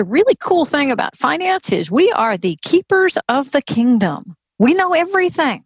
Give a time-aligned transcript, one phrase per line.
[0.00, 4.34] the really cool thing about finance is we are the keepers of the kingdom.
[4.58, 5.64] We know everything.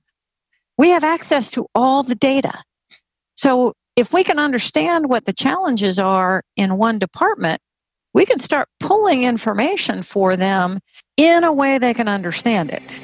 [0.77, 2.65] We have access to all the data.
[3.37, 7.61] So if we can understand what the challenges are in one department,
[8.13, 10.81] we can start pulling information for them
[11.17, 13.04] in a way they can understand it.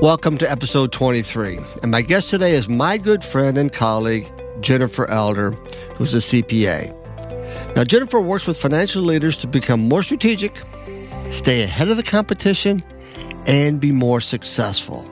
[0.00, 1.58] Welcome to episode 23.
[1.82, 5.50] And my guest today is my good friend and colleague, Jennifer Elder,
[5.96, 6.96] who's a CPA.
[7.76, 10.56] Now, Jennifer works with financial leaders to become more strategic,
[11.30, 12.82] stay ahead of the competition,
[13.44, 15.06] and be more successful.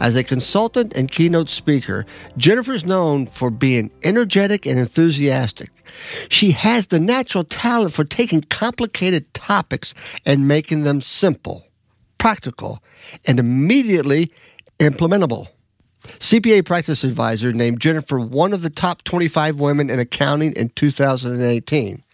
[0.00, 2.04] As a consultant and keynote speaker,
[2.36, 5.70] Jennifer is known for being energetic and enthusiastic.
[6.28, 9.94] She has the natural talent for taking complicated topics
[10.26, 11.64] and making them simple
[12.22, 12.80] practical,
[13.26, 14.30] and immediately
[14.78, 15.48] implementable.
[16.20, 22.04] CPA practice advisor named Jennifer one of the top 25 women in accounting in 2018.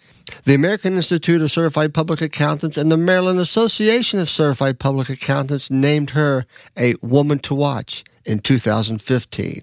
[0.45, 5.71] The American Institute of Certified Public Accountants and the Maryland Association of Certified Public Accountants
[5.71, 9.63] named her a woman to watch in 2015.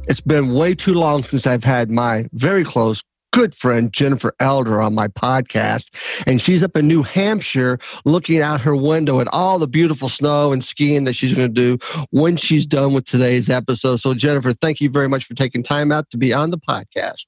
[0.09, 3.03] It's been way too long since I've had my very close
[3.33, 5.89] good friend Jennifer Elder on my podcast.
[6.27, 10.53] And she's up in New Hampshire looking out her window at all the beautiful snow
[10.53, 13.97] and skiing that she's going to do when she's done with today's episode.
[13.97, 17.27] So, Jennifer, thank you very much for taking time out to be on the podcast.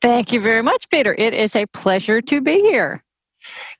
[0.00, 1.14] Thank you very much, Peter.
[1.16, 3.04] It is a pleasure to be here.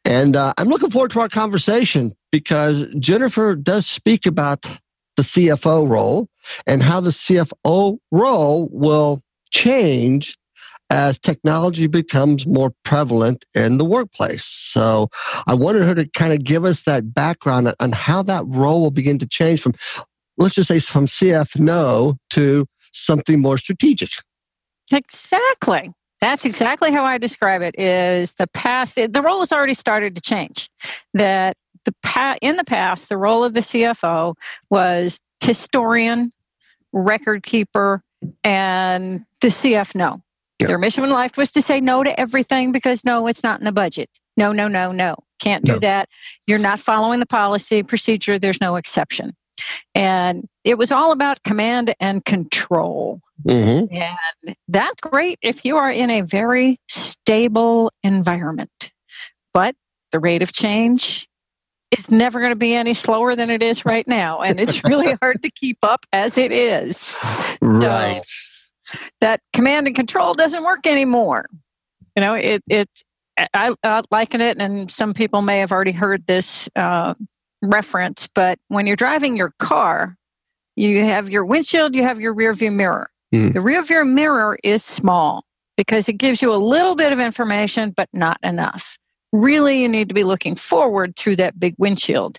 [0.05, 4.67] And uh, I'm looking forward to our conversation because Jennifer does speak about
[5.17, 6.29] the CFO role
[6.67, 10.37] and how the CFO role will change
[10.91, 14.45] as technology becomes more prevalent in the workplace.
[14.45, 15.09] So
[15.47, 18.91] I wanted her to kind of give us that background on how that role will
[18.91, 19.75] begin to change from,
[20.37, 24.11] let's just say, from CF no to something more strategic.
[24.93, 25.91] Exactly.
[26.21, 30.21] That's exactly how I describe it is the past the role has already started to
[30.21, 30.71] change.
[31.13, 34.35] That the pa- in the past the role of the CFO
[34.71, 36.33] was historian,
[36.95, 38.03] record keeper,
[38.43, 40.23] and the CF no.
[40.61, 40.69] Yep.
[40.69, 43.65] Their mission in life was to say no to everything because no, it's not in
[43.65, 44.09] the budget.
[44.37, 45.17] No, no, no, no.
[45.41, 45.79] Can't do no.
[45.81, 46.09] that.
[46.47, 48.39] You're not following the policy procedure.
[48.39, 49.35] There's no exception.
[49.95, 53.21] And it was all about command and control.
[53.47, 53.95] Mm-hmm.
[53.95, 58.93] And that's great if you are in a very stable environment.
[59.53, 59.75] But
[60.13, 61.29] the rate of change
[61.99, 64.41] is never going to be any slower than it is right now.
[64.41, 67.15] And it's really hard to keep up as it is.
[67.61, 68.23] Right.
[68.25, 71.47] So that command and control doesn't work anymore.
[72.17, 73.05] You know, it, it's,
[73.39, 77.15] I, I liken it, and some people may have already heard this uh,
[77.63, 80.17] reference, but when you're driving your car,
[80.77, 83.11] you have your windshield, you have your rear view mirror.
[83.35, 83.53] Mm.
[83.53, 85.45] The rear view mirror is small
[85.77, 88.99] because it gives you a little bit of information, but not enough.
[89.35, 92.39] Really, you need to be looking forward through that big windshield.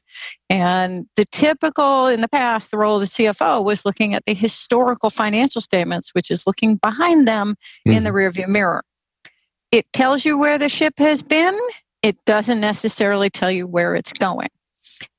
[0.49, 4.33] And the typical in the past, the role of the CFO was looking at the
[4.33, 7.55] historical financial statements, which is looking behind them
[7.85, 7.93] mm.
[7.93, 8.39] in the mm-hmm.
[8.39, 8.85] rearview mirror.
[9.73, 11.59] It tells you where the ship has been.
[12.01, 14.47] It doesn't necessarily tell you where it's going.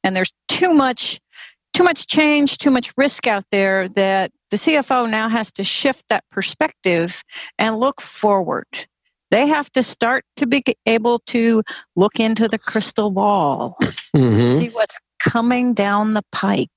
[0.02, 1.20] And there's too much
[1.74, 6.06] too much change, too much risk out there that the CFO now has to shift
[6.08, 7.22] that perspective
[7.58, 8.86] and look forward.
[9.30, 11.62] They have to start to be able to
[11.96, 13.76] look into the crystal ball,
[14.14, 14.58] mm-hmm.
[14.58, 16.70] see what's coming down the pike.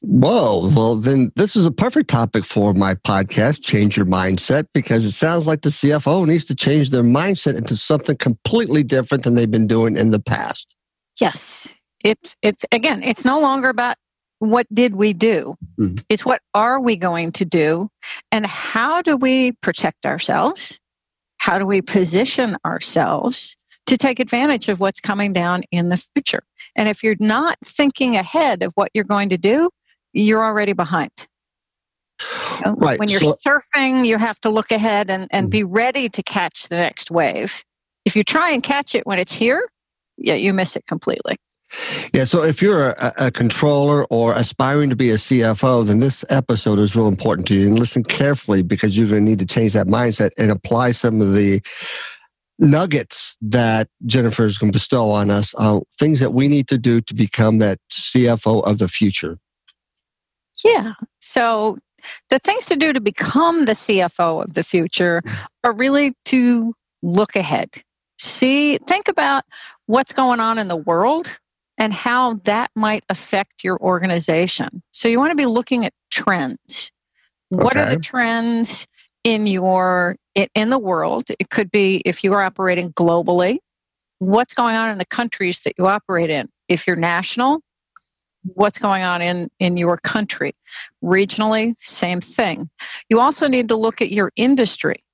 [0.00, 0.70] Whoa.
[0.74, 5.12] Well, then this is a perfect topic for my podcast, Change Your Mindset, because it
[5.12, 9.50] sounds like the CFO needs to change their mindset into something completely different than they've
[9.50, 10.74] been doing in the past.
[11.20, 11.74] Yes
[12.04, 13.96] it's it's again it's no longer about
[14.38, 15.96] what did we do mm-hmm.
[16.08, 17.88] it's what are we going to do
[18.30, 20.78] and how do we protect ourselves
[21.44, 23.54] how do we position ourselves
[23.86, 26.42] to take advantage of what's coming down in the future
[26.74, 29.68] and if you're not thinking ahead of what you're going to do
[30.14, 31.10] you're already behind
[32.76, 32.98] right.
[32.98, 35.50] When you're so, surfing, you have to look ahead and, and mm-hmm.
[35.50, 37.64] be ready to catch the next wave.
[38.04, 39.68] If you try and catch it when it's here,
[40.16, 41.36] yeah, you miss it completely.
[42.12, 46.24] Yeah, so if you're a, a, controller or aspiring to be a CFO, then this
[46.28, 47.66] episode is real important to you.
[47.66, 51.20] And listen carefully because you're going to need to change that mindset and apply some
[51.20, 51.60] of the
[52.58, 56.78] nuggets that Jennifer is going to bestow on us, uh, things that we need to
[56.78, 59.38] do to become that CFO of the future.
[60.64, 60.92] Yeah.
[61.18, 61.78] So
[62.30, 65.22] the things to do to become the CFO of the future
[65.64, 67.70] are really to look ahead.
[68.18, 69.44] See, think about
[69.86, 71.28] what's going on in the world
[71.78, 74.82] and how that might affect your organization.
[74.90, 76.92] So you want to be looking at trends.
[77.52, 77.62] Okay.
[77.62, 78.86] What are the trends
[79.22, 80.16] in your
[80.54, 81.24] in the world?
[81.38, 83.58] It could be if you are operating globally,
[84.18, 86.48] what's going on in the countries that you operate in?
[86.68, 87.60] If you're national,
[88.42, 90.54] what's going on in in your country?
[91.02, 92.70] Regionally, same thing.
[93.08, 95.04] You also need to look at your industry.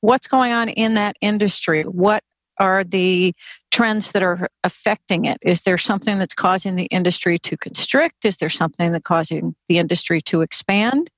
[0.00, 1.82] What's going on in that industry?
[1.82, 2.22] What
[2.58, 3.34] are the
[3.70, 5.38] trends that are affecting it?
[5.42, 8.24] Is there something that's causing the industry to constrict?
[8.24, 11.10] Is there something that's causing the industry to expand?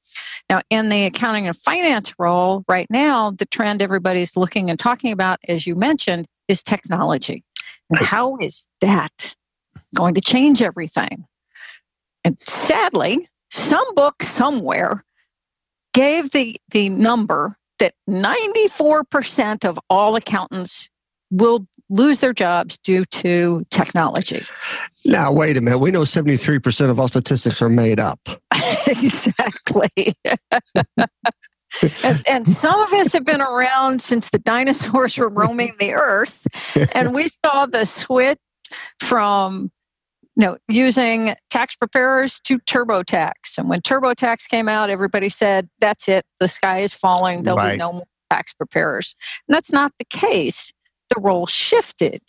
[0.48, 5.12] Now, in the accounting and finance role, right now, the trend everybody's looking and talking
[5.12, 7.44] about, as you mentioned, is technology.
[7.88, 9.34] And how is that
[9.94, 11.26] going to change everything?
[12.24, 15.04] And sadly, some book somewhere
[15.94, 20.89] gave the, the number that 94% of all accountants
[21.30, 24.44] will lose their jobs due to technology.
[25.04, 25.78] Now, wait a minute.
[25.78, 28.20] We know 73% of all statistics are made up.
[28.86, 30.14] exactly.
[32.02, 36.46] and, and, some of us have been around since the dinosaurs were roaming the earth.
[36.94, 38.38] And we saw the switch
[39.00, 39.70] from
[40.36, 43.58] you know, using tax preparers to TurboTax.
[43.58, 47.72] And when TurboTax came out, everybody said, that's it, the sky is falling, there'll right.
[47.72, 49.16] be no more tax preparers.
[49.48, 50.72] And that's not the case
[51.14, 52.22] the role shifted.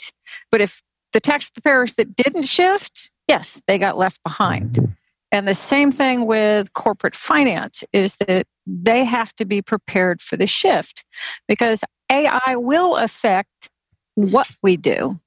[0.52, 0.82] But if
[1.14, 4.74] the tax preparers that didn't shift, yes, they got left behind.
[4.74, 4.92] Mm-hmm.
[5.34, 10.36] And the same thing with corporate finance is that they have to be prepared for
[10.36, 11.06] the shift
[11.48, 13.70] because AI will affect
[14.16, 15.20] what we do.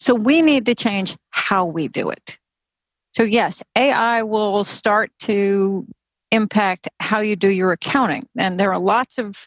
[0.00, 2.38] So we need to change how we do it.
[3.14, 5.86] So, yes, AI will start to
[6.30, 8.26] impact how you do your accounting.
[8.38, 9.46] And there are lots of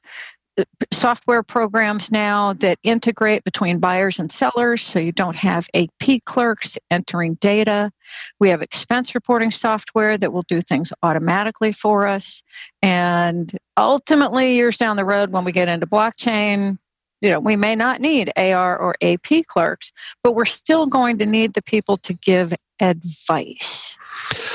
[0.92, 6.78] software programs now that integrate between buyers and sellers so you don't have AP clerks
[6.90, 7.92] entering data.
[8.40, 12.42] We have expense reporting software that will do things automatically for us.
[12.82, 16.78] And ultimately, years down the road, when we get into blockchain,
[17.22, 19.92] you know, we may not need AR or AP clerks,
[20.24, 23.98] but we're still going to need the people to give advice.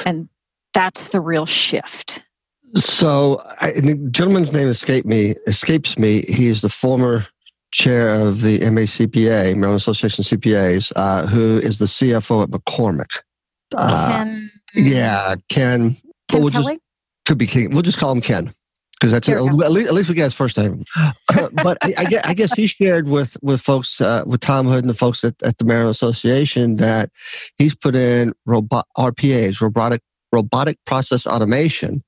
[0.06, 0.28] And
[0.72, 2.22] that's the real shift.
[2.74, 5.34] So I, the gentleman's name escaped me.
[5.46, 6.22] Escapes me.
[6.22, 7.26] He is the former
[7.72, 13.20] chair of the MACPA, Maryland Association of CPAs, uh, who is the CFO at McCormick.
[13.76, 14.50] Uh, Ken.
[14.74, 15.96] Yeah, Ken.
[16.28, 16.74] Ken we'll Kelly?
[16.74, 16.82] Just,
[17.26, 17.70] could be Ken.
[17.70, 18.54] We'll just call him Ken.
[19.00, 20.84] because that's at least, at least we got his first name.
[21.34, 24.84] but I, I, guess, I, guess, he shared with with folks uh, with Tom Hood
[24.84, 27.10] and the folks at, at the Maryland Association that
[27.56, 32.02] he's put in robot RPAs, robotic robotic process automation,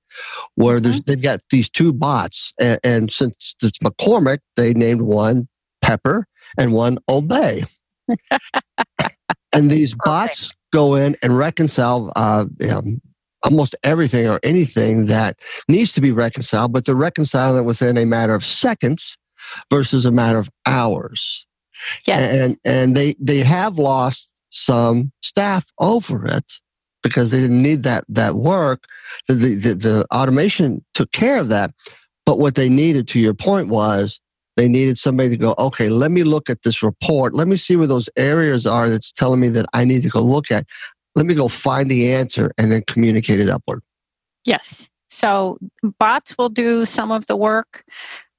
[0.55, 0.91] where mm-hmm.
[0.91, 5.49] there's they've got these two bots, and, and since it's McCormick, they named one
[5.81, 6.27] Pepper
[6.59, 7.65] and one Old Bay.
[9.53, 12.47] and these bots go in and reconcile uh,
[13.43, 15.39] almost everything or anything that
[15.69, 19.17] needs to be reconciled, but they're reconciling it within a matter of seconds
[19.71, 21.47] versus a matter of hours.
[22.07, 22.33] Yes.
[22.33, 26.61] And and they they have lost some staff over it
[27.03, 28.85] because they didn't need that that work.
[29.29, 31.73] The, the, the automation took care of that.
[32.25, 34.21] But what they needed, to your point, was
[34.57, 37.35] they needed somebody to go, okay, let me look at this report.
[37.35, 40.23] Let me see where those areas are that's telling me that I need to go
[40.23, 40.67] look at
[41.15, 43.83] let me go find the answer and then communicate it upward.
[44.45, 44.89] Yes.
[45.11, 45.59] So
[45.99, 47.85] bots will do some of the work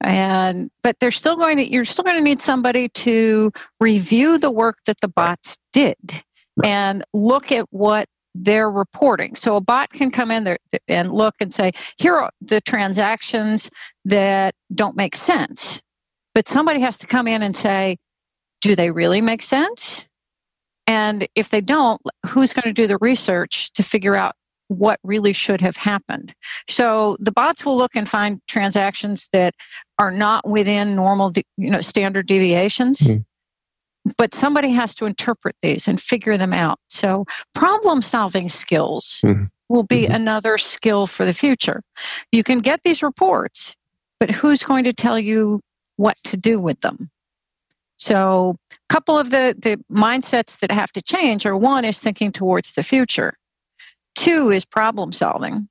[0.00, 4.50] and but they're still going to you're still going to need somebody to review the
[4.50, 5.96] work that the bots did
[6.64, 9.36] and look at what they're reporting.
[9.36, 13.70] So a bot can come in there and look and say, here are the transactions
[14.04, 15.80] that don't make sense.
[16.34, 17.96] But somebody has to come in and say,
[18.60, 20.06] do they really make sense?
[20.86, 24.34] And if they don't, who's going to do the research to figure out
[24.68, 26.34] what really should have happened?
[26.68, 29.54] So the bots will look and find transactions that
[29.98, 32.98] are not within normal, you know, standard deviations.
[32.98, 33.22] Mm-hmm.
[34.18, 36.78] But somebody has to interpret these and figure them out.
[36.88, 39.44] So problem solving skills mm-hmm.
[39.68, 40.14] will be mm-hmm.
[40.14, 41.82] another skill for the future.
[42.30, 43.76] You can get these reports,
[44.20, 45.60] but who's going to tell you
[45.96, 47.10] what to do with them?
[47.96, 52.32] So, a couple of the, the mindsets that have to change are one is thinking
[52.32, 53.38] towards the future,
[54.14, 55.68] two is problem solving,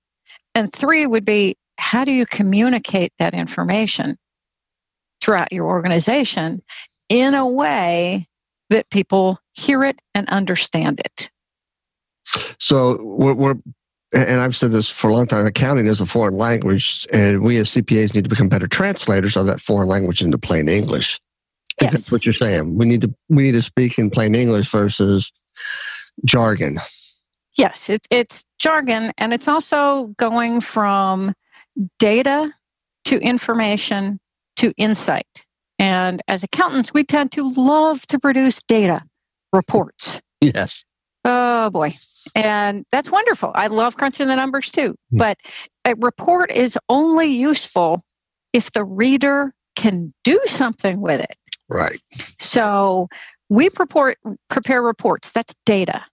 [0.55, 4.17] and three would be how do you communicate that information
[5.21, 6.61] throughout your organization
[7.09, 8.27] in a way
[8.69, 11.29] that people hear it and understand it.
[12.57, 13.55] So, we're, we're
[14.13, 17.57] and I've said this for a long time, accounting is a foreign language, and we
[17.57, 21.19] as CPAs need to become better translators of that foreign language into plain English.
[21.81, 21.91] Yes.
[21.91, 22.77] That's what you're saying.
[22.77, 25.31] We need to we need to speak in plain English versus
[26.25, 26.79] jargon.
[27.57, 31.33] Yes, it's it's jargon and it's also going from
[31.97, 32.53] data
[33.05, 34.19] to information
[34.57, 35.45] to insight.
[35.79, 39.03] And as accountants, we tend to love to produce data
[39.51, 40.21] reports.
[40.41, 40.83] Yes.
[41.25, 41.95] Oh boy.
[42.35, 43.51] And that's wonderful.
[43.53, 44.95] I love crunching the numbers too.
[45.13, 45.17] Mm.
[45.17, 45.37] But
[45.85, 48.03] a report is only useful
[48.53, 51.37] if the reader can do something with it.
[51.69, 52.01] Right.
[52.39, 53.07] So
[53.49, 54.17] we purport,
[54.49, 55.31] prepare reports.
[55.31, 56.05] That's data.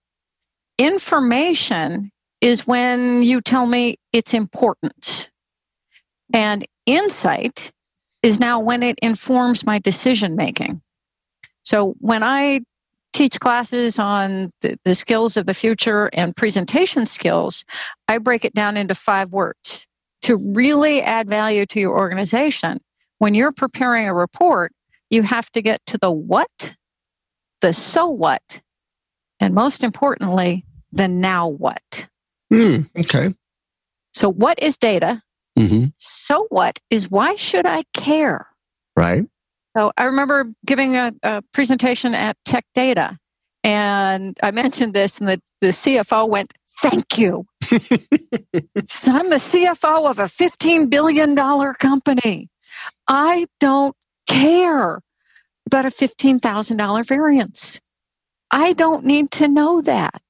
[0.77, 5.29] Information is when you tell me it's important.
[6.33, 7.71] And insight
[8.23, 10.81] is now when it informs my decision making.
[11.63, 12.61] So when I
[13.13, 17.65] teach classes on the, the, skills of the future and presentation skills,
[18.07, 19.87] I break it down into five words.
[20.23, 22.79] To really add value to your organization,
[23.17, 24.71] when you're preparing a report,
[25.09, 26.75] you have to get to the what,
[27.61, 28.61] the so what,
[29.39, 32.07] and most importantly, the now what.
[32.53, 33.33] Mm, okay.
[34.13, 35.21] So, what is data?
[35.57, 35.85] Mm-hmm.
[35.97, 38.47] So, what is why should I care?
[38.95, 39.25] Right.
[39.77, 43.17] So, I remember giving a, a presentation at Tech Data,
[43.63, 47.45] and I mentioned this, and the, the CFO went, Thank you.
[47.71, 51.35] I'm the CFO of a $15 billion
[51.75, 52.49] company.
[53.07, 53.95] I don't
[54.27, 55.01] care
[55.67, 57.79] about a $15,000 variance.
[58.49, 60.21] I don't need to know that.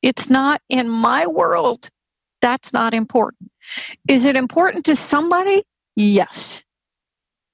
[0.00, 1.90] It's not in my world.
[2.46, 3.50] That's not important.
[4.06, 5.64] Is it important to somebody?
[5.96, 6.62] Yes.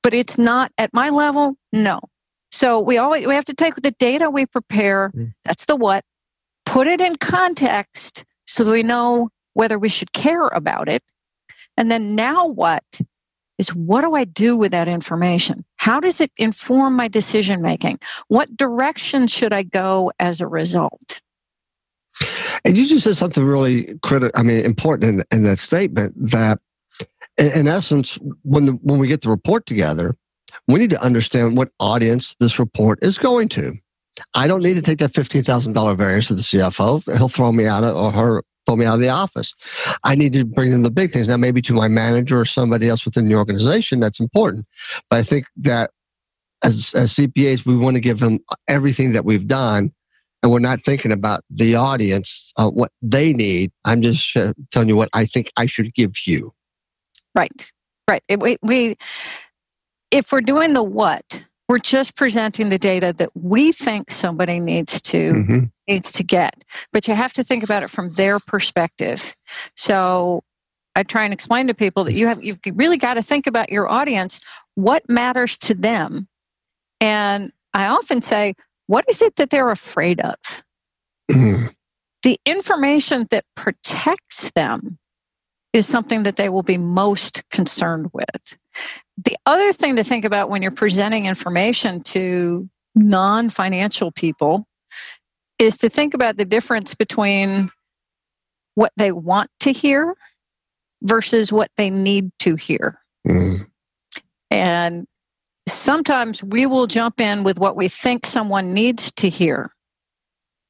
[0.03, 1.55] But it's not at my level?
[1.73, 2.01] No.
[2.51, 5.33] So we always we have to take the data we prepare, mm.
[5.47, 6.05] that's the what,
[6.67, 11.03] put it in context so that we know whether we should care about it.
[11.79, 12.85] And then now what
[13.57, 15.65] is what do I do with that information?
[15.77, 17.99] How does it inform my decision making?
[18.29, 21.23] What direction should I go as a result?
[22.65, 26.61] And you just said something really critical, I mean, important in, in that statement that,
[27.39, 30.17] in, in essence, when, the, when we get the report together,
[30.69, 33.75] we need to understand what audience this report is going to.
[34.35, 37.17] I don't need to take that $15,000 variance to the CFO.
[37.17, 39.55] He'll throw me out of, or her throw me out of the office.
[40.05, 41.29] I need to bring in the big things.
[41.29, 44.67] Now, maybe to my manager or somebody else within the organization, that's important.
[45.11, 45.91] But I think that
[46.63, 48.39] as, as CPAs, we want to give them
[48.69, 49.93] everything that we've done.
[50.43, 53.71] And we're not thinking about the audience, uh, what they need.
[53.85, 56.53] I'm just uh, telling you what I think I should give you.
[57.35, 57.71] Right.
[58.09, 58.23] Right.
[58.29, 58.97] We, we
[60.11, 65.01] if we're doing the what, we're just presenting the data that we think somebody needs
[65.01, 65.61] to mm-hmm.
[65.89, 66.65] needs to get.
[66.93, 69.35] But you have to think about it from their perspective.
[69.77, 70.45] So
[70.95, 73.73] I try and explain to people that you have you've really got to think about
[73.73, 74.41] your audience,
[74.75, 76.29] what matters to them.
[77.01, 78.55] And I often say,
[78.93, 80.37] what is it that they're afraid of?
[81.31, 81.69] Mm-hmm.
[82.25, 84.99] The information that protects them
[85.73, 88.59] is something that they will be most concerned with.
[89.17, 94.67] The other thing to think about when you're presenting information to non financial people
[95.59, 97.71] is to think about the difference between
[98.75, 100.15] what they want to hear
[101.01, 103.01] versus what they need to hear.
[103.27, 103.71] Mm.
[104.51, 105.07] And
[105.69, 109.73] sometimes we will jump in with what we think someone needs to hear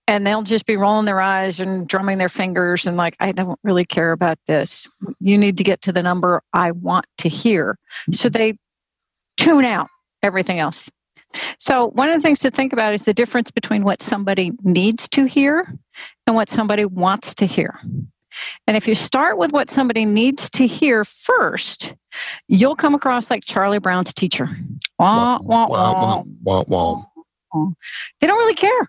[0.08, 3.58] and they'll just be rolling their eyes and drumming their fingers and like i don't
[3.62, 4.88] really care about this.
[5.20, 7.78] You need to get to the number i want to hear.
[8.10, 8.38] So mm-hmm.
[8.38, 8.58] they
[9.36, 9.88] tune out
[10.22, 10.90] everything else.
[11.58, 15.08] So one of the things to think about is the difference between what somebody needs
[15.10, 15.78] to hear
[16.26, 17.80] and what somebody wants to hear
[18.66, 21.94] and if you start with what somebody needs to hear first
[22.48, 24.48] you'll come across like charlie brown's teacher
[24.98, 27.02] wah, wah, wah, wah, wah,
[27.52, 27.70] wah.
[28.20, 28.88] they don't really care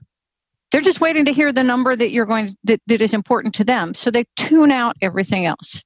[0.73, 3.63] they're just waiting to hear the number that you're going that, that is important to
[3.63, 3.93] them.
[3.93, 5.83] So they tune out everything else.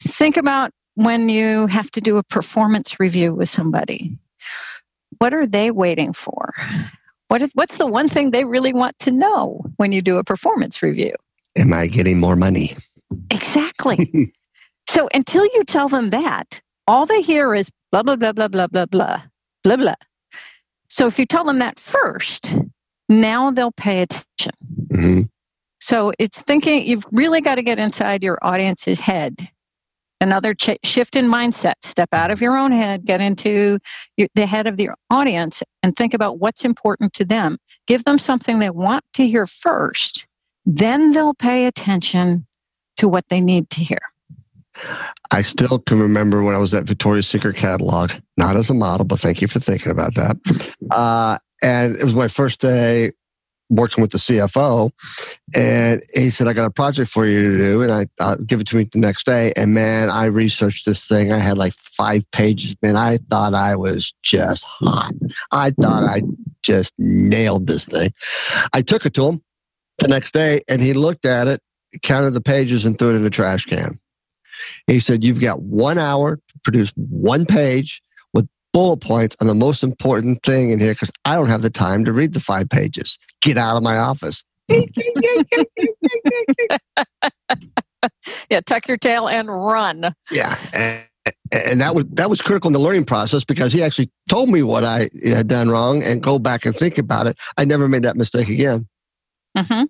[0.00, 4.16] Think about when you have to do a performance review with somebody.
[5.18, 6.54] What are they waiting for?
[7.28, 10.24] What is, what's the one thing they really want to know when you do a
[10.24, 11.12] performance review?
[11.58, 12.76] Am I getting more money?
[13.30, 14.32] Exactly.
[14.88, 18.66] so until you tell them that, all they hear is blah, blah, blah, blah, blah,
[18.66, 19.22] blah, blah,
[19.64, 19.94] blah, blah.
[20.88, 22.52] So if you tell them that first,
[23.08, 24.52] now they'll pay attention.
[24.88, 25.22] Mm-hmm.
[25.80, 29.48] So it's thinking, you've really got to get inside your audience's head.
[30.20, 31.74] Another ch- shift in mindset.
[31.82, 33.78] Step out of your own head, get into
[34.16, 37.58] your, the head of the audience, and think about what's important to them.
[37.88, 40.26] Give them something they want to hear first.
[40.64, 42.46] Then they'll pay attention
[42.96, 43.98] to what they need to hear.
[45.30, 49.04] I still can remember when I was at Victoria's Secret catalog, not as a model,
[49.04, 50.36] but thank you for thinking about that.
[50.90, 53.12] Uh, and it was my first day
[53.72, 54.90] working with the CFO.
[55.54, 57.82] And he said, I got a project for you to do.
[57.82, 59.52] And I uh, give it to me the next day.
[59.56, 61.32] And man, I researched this thing.
[61.32, 62.76] I had like five pages.
[62.82, 65.14] Man, I thought I was just hot.
[65.50, 66.22] I thought I
[66.62, 68.12] just nailed this thing.
[68.72, 69.42] I took it to him
[69.98, 71.62] the next day and he looked at it,
[72.02, 73.98] counted the pages, and threw it in the trash can.
[74.86, 78.02] He said, You've got one hour to produce one page
[78.32, 81.70] with bullet points on the most important thing in here because I don't have the
[81.70, 83.18] time to read the five pages.
[83.40, 84.44] Get out of my office.
[88.50, 90.14] yeah, tuck your tail and run.
[90.30, 90.58] Yeah.
[90.72, 91.04] And,
[91.52, 94.62] and that was that was critical in the learning process because he actually told me
[94.62, 97.36] what I had done wrong and go back and think about it.
[97.56, 98.88] I never made that mistake again.
[99.56, 99.84] Mm-hmm.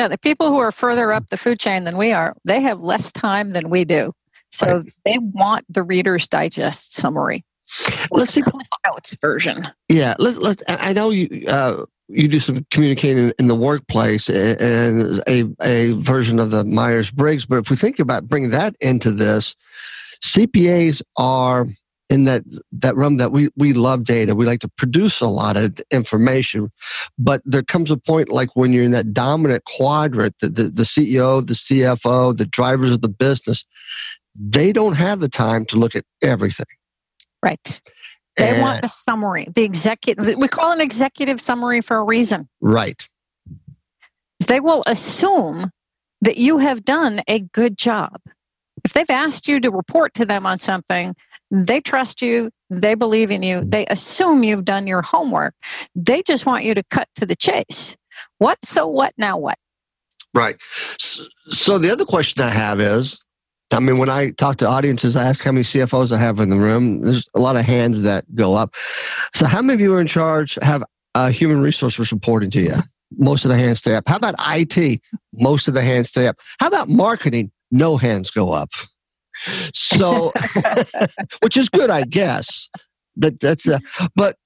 [0.00, 2.80] Yeah, the people who are further up the food chain than we are, they have
[2.80, 4.12] less time than we do.
[4.50, 4.92] So right.
[5.04, 7.44] they want the Reader's Digest summary
[8.10, 9.68] let's see Cliff Notes version.
[9.88, 10.38] Yeah, let's.
[10.38, 11.46] Let, I know you.
[11.46, 17.10] Uh, you do some communicating in the workplace and a, a version of the Myers
[17.10, 17.46] Briggs.
[17.46, 19.54] But if we think about bringing that into this,
[20.24, 21.68] CPAs are
[22.10, 22.42] in that
[22.72, 24.34] that realm that we we love data.
[24.34, 26.70] We like to produce a lot of information,
[27.16, 30.82] but there comes a point like when you're in that dominant quadrant, the, the, the
[30.82, 33.64] CEO, the CFO, the drivers of the business,
[34.34, 36.66] they don't have the time to look at everything.
[37.42, 37.80] Right.
[38.36, 39.46] They and, want a summary.
[39.54, 42.48] The executive, we call an executive summary for a reason.
[42.60, 43.08] Right.
[44.46, 45.70] They will assume
[46.22, 48.20] that you have done a good job.
[48.90, 51.14] If they've asked you to report to them on something,
[51.52, 55.54] they trust you, they believe in you, they assume you've done your homework.
[55.94, 57.96] They just want you to cut to the chase.
[58.38, 59.54] What, so what, now what?
[60.34, 60.56] Right.
[60.98, 63.22] So the other question I have is
[63.70, 66.48] I mean, when I talk to audiences, I ask how many CFOs I have in
[66.48, 67.02] the room.
[67.02, 68.74] There's a lot of hands that go up.
[69.36, 70.82] So, how many of you are in charge have
[71.14, 72.74] uh, human resources reporting to you?
[73.16, 74.08] Most of the hands stay up.
[74.08, 75.00] How about IT?
[75.34, 76.36] Most of the hands stay up.
[76.58, 77.52] How about marketing?
[77.70, 78.70] No hands go up.
[79.72, 80.32] So,
[81.40, 82.68] which is good, I guess.
[83.16, 83.68] That that's.
[83.68, 83.78] Uh,
[84.14, 84.36] but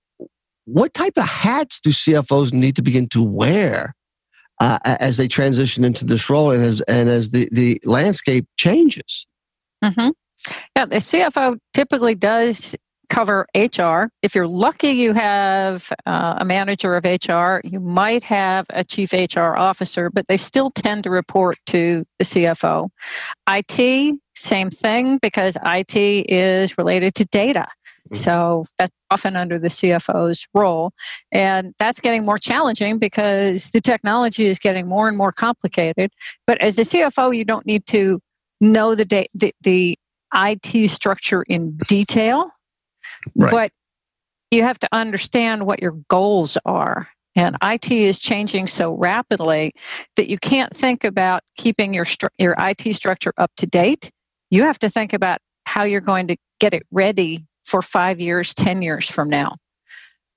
[0.67, 3.95] what type of hats do CFOs need to begin to wear
[4.61, 9.27] uh, as they transition into this role and as and as the the landscape changes.
[9.83, 10.11] Mm-hmm.
[10.77, 12.77] Yeah, the CFO typically does
[13.09, 14.09] cover HR.
[14.23, 17.61] If you're lucky, you have uh, a manager of HR.
[17.65, 22.25] You might have a chief HR officer, but they still tend to report to the
[22.25, 22.89] CFO.
[23.49, 27.67] IT, same thing, because IT is related to data.
[28.11, 28.17] Mm-hmm.
[28.17, 30.93] So that's often under the CFO's role.
[31.33, 36.11] And that's getting more challenging because the technology is getting more and more complicated.
[36.47, 38.21] But as a CFO, you don't need to
[38.61, 39.99] know the, da- the, the
[40.35, 42.51] IT structure in detail,
[43.35, 43.51] right.
[43.51, 43.73] but
[44.51, 47.09] you have to understand what your goals are.
[47.37, 49.73] And IT is changing so rapidly
[50.17, 54.11] that you can't think about keeping your stru- your IT structure up to date.
[54.51, 58.55] You have to think about how you're going to get it ready for 5 years,
[58.55, 59.57] 10 years from now.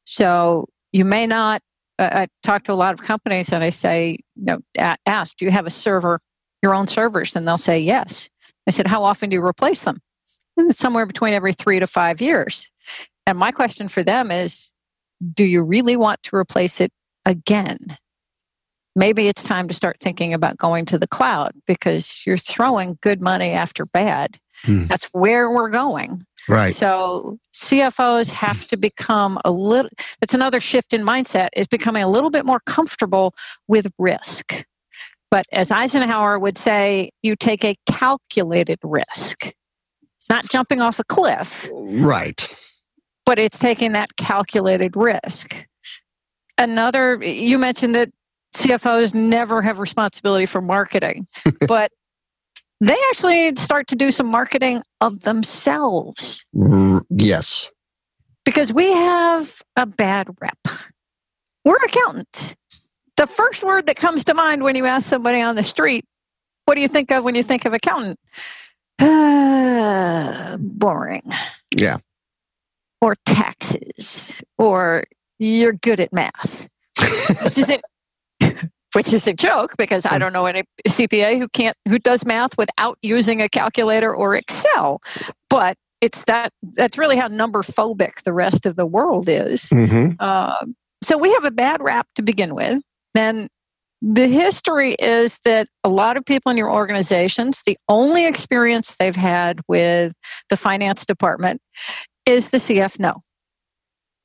[0.05, 1.61] So you may not
[1.99, 4.59] uh, I talk to a lot of companies and I say, you know,
[5.05, 6.19] ask, do you have a server,
[6.61, 7.35] your own servers?
[7.35, 8.29] And they'll say yes.
[8.67, 9.99] I said, How often do you replace them?
[10.69, 12.71] Somewhere between every three to five years.
[13.25, 14.71] And my question for them is
[15.33, 16.91] Do you really want to replace it
[17.25, 17.97] again?
[18.95, 23.21] Maybe it's time to start thinking about going to the cloud because you're throwing good
[23.21, 24.39] money after bad.
[24.63, 24.85] Hmm.
[24.85, 26.25] That's where we're going.
[26.49, 26.73] Right.
[26.73, 32.09] So CFOs have to become a little, that's another shift in mindset, is becoming a
[32.09, 33.35] little bit more comfortable
[33.67, 34.65] with risk.
[35.29, 39.51] But as Eisenhower would say, you take a calculated risk.
[40.27, 41.69] It's not jumping off a cliff.
[41.71, 42.45] Right.
[43.25, 45.55] But it's taking that calculated risk.
[46.57, 48.09] Another, you mentioned that
[48.53, 51.27] CFOs never have responsibility for marketing,
[51.67, 51.91] but
[52.81, 56.45] they actually need to start to do some marketing of themselves.
[56.53, 57.69] Mm, yes.
[58.43, 60.59] Because we have a bad rep.
[61.63, 62.57] We're accountants
[63.17, 66.05] the first word that comes to mind when you ask somebody on the street,
[66.65, 68.19] what do you think of when you think of accountant?
[68.99, 71.23] Uh, boring.
[71.75, 71.97] Yeah.
[73.01, 75.03] Or taxes, or
[75.39, 76.67] you're good at math,
[77.43, 77.71] which is
[78.93, 82.57] which is a joke because I don't know any CPA who can't who does math
[82.57, 84.99] without using a calculator or Excel.
[85.49, 89.65] But it's that that's really how number phobic the rest of the world is.
[89.65, 90.13] Mm-hmm.
[90.19, 90.65] Uh,
[91.03, 92.81] so we have a bad rap to begin with
[93.17, 93.47] then
[94.01, 99.15] the history is that a lot of people in your organizations, the only experience they've
[99.15, 100.13] had with
[100.49, 101.61] the finance department
[102.25, 103.21] is the CF no.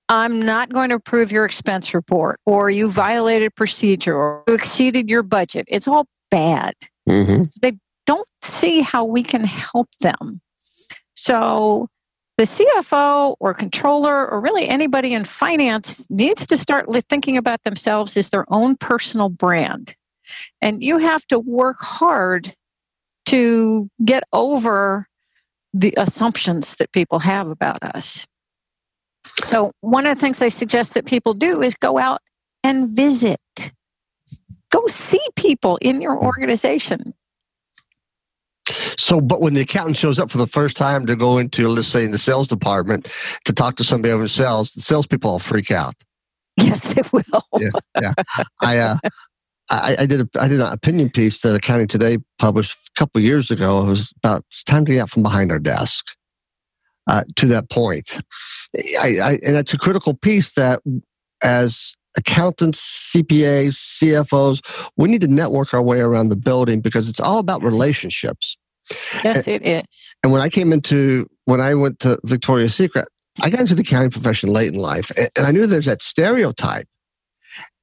[0.08, 5.08] I'm not going to approve your expense report, or you violated procedure, or you exceeded
[5.08, 5.64] your budget.
[5.68, 6.74] It's all bad.
[7.08, 7.42] Mm-hmm.
[7.62, 10.40] They don't see how we can help them.
[11.14, 11.88] So
[12.38, 18.16] the CFO or controller or really anybody in finance needs to start thinking about themselves
[18.16, 19.95] as their own personal brand.
[20.61, 22.55] And you have to work hard
[23.27, 25.07] to get over
[25.75, 28.27] the assumptions that people have about us.
[29.45, 32.21] So, one of the things I suggest that people do is go out
[32.64, 33.40] and visit.
[34.71, 37.14] Go see people in your organization.
[38.98, 41.88] So, but when the accountant shows up for the first time to go into, let's
[41.88, 43.09] say, in the sales department
[43.44, 45.94] to talk to somebody over sales, the salespeople all freak out.
[46.57, 47.42] Yes, they will.
[47.59, 48.12] yeah, yeah.
[48.61, 48.96] I, uh,
[49.70, 53.20] I, I, did a I did an opinion piece that Accounting Today published a couple
[53.20, 53.83] of years ago.
[53.83, 56.05] It was about it's time to get out from behind our desk.
[57.09, 58.16] Uh, to that point,
[58.76, 60.81] I, I, and it's a critical piece that
[61.42, 64.61] as accountants, CPAs, CFOs,
[64.96, 68.57] we need to network our way around the building because it's all about relationships.
[69.24, 70.14] Yes, and, it is.
[70.22, 73.09] And when I came into, when I went to Victoria's Secret,
[73.40, 76.02] I got into the accounting profession late in life, and, and I knew there's that
[76.02, 76.87] stereotype.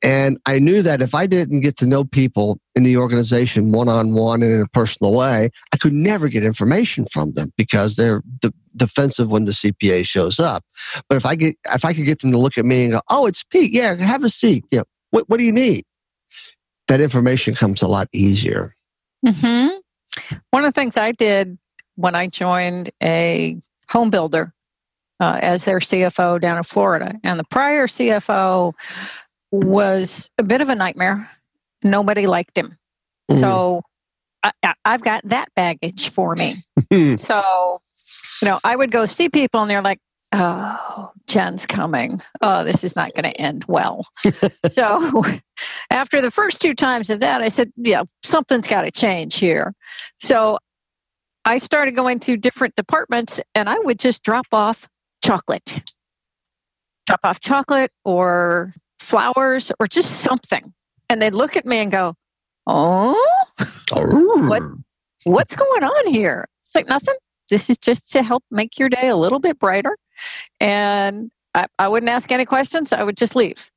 [0.01, 3.89] And I knew that if I didn't get to know people in the organization one
[3.89, 7.95] on one and in a personal way, I could never get information from them because
[7.95, 10.63] they're de- defensive when the CPA shows up.
[11.09, 13.01] But if I get, if I could get them to look at me and go,
[13.09, 13.73] "Oh, it's Pete.
[13.73, 14.63] Yeah, have a seat.
[14.71, 15.83] Yeah, what what do you need?"
[16.87, 18.75] That information comes a lot easier.
[19.27, 19.78] Hmm.
[20.51, 21.57] One of the things I did
[21.95, 23.57] when I joined a
[23.89, 24.53] home builder
[25.19, 28.73] uh, as their CFO down in Florida, and the prior CFO
[29.51, 31.29] was a bit of a nightmare.
[31.83, 32.77] Nobody liked him.
[33.29, 33.39] Mm.
[33.39, 33.81] So
[34.43, 36.63] I, have got that baggage for me.
[37.17, 37.81] so,
[38.41, 39.99] you know, I would go see people and they're like,
[40.31, 42.21] oh, Jen's coming.
[42.41, 44.07] Oh, this is not going to end well.
[44.69, 45.23] so
[45.89, 49.73] after the first two times of that, I said, yeah, something's got to change here.
[50.19, 50.59] So
[51.45, 54.87] I started going to different departments and I would just drop off
[55.23, 55.91] chocolate.
[57.07, 60.73] Drop off chocolate or flowers or just something.
[61.09, 62.13] And they'd look at me and go,
[62.67, 63.15] Oh,
[63.91, 64.77] what, oh.
[65.23, 66.47] what's going on here?
[66.61, 67.15] It's like nothing.
[67.49, 69.97] this is just to help make your day a little bit brighter.
[70.59, 72.93] And I, I wouldn't ask any questions.
[72.93, 73.71] I would just leave.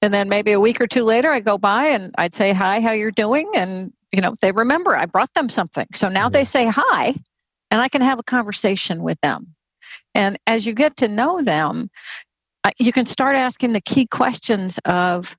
[0.00, 2.80] And then maybe a week or two later, I go by and I'd say, hi,
[2.80, 3.50] how you're doing?
[3.54, 5.86] And, you know, they remember I brought them something.
[5.92, 7.14] So now they say hi
[7.70, 9.54] and I can have a conversation with them.
[10.14, 11.90] And as you get to know them,
[12.78, 15.36] you can start asking the key questions of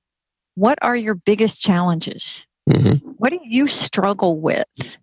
[0.56, 2.46] what are your biggest challenges?
[2.68, 3.08] Mm-hmm.
[3.12, 4.98] What do you struggle with?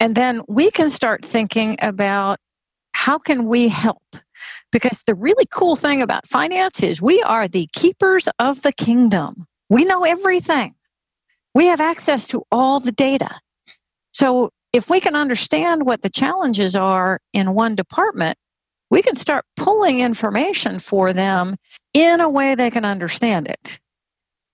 [0.00, 2.38] And then we can start thinking about
[2.92, 4.02] how can we help?
[4.72, 9.46] Because the really cool thing about finance is we are the keepers of the kingdom.
[9.68, 10.74] We know everything.
[11.54, 13.40] We have access to all the data.
[14.12, 18.38] So if we can understand what the challenges are in one department,
[18.90, 21.56] we can start pulling information for them
[21.94, 23.78] in a way they can understand it.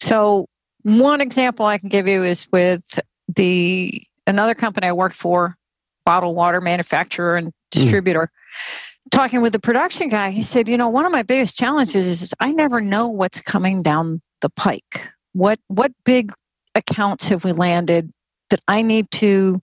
[0.01, 0.47] So
[0.83, 3.01] one example I can give you is with
[3.35, 5.57] the another company I worked for,
[6.05, 7.53] bottled water manufacturer and hmm.
[7.81, 8.31] distributor.
[8.31, 8.86] Mm.
[9.11, 12.23] Talking with the production guy, he said, "You know, one of my biggest challenges is,
[12.23, 15.09] is I never know what's coming down the pike.
[15.33, 16.33] What what big
[16.75, 18.11] accounts have we landed
[18.51, 19.61] that I need to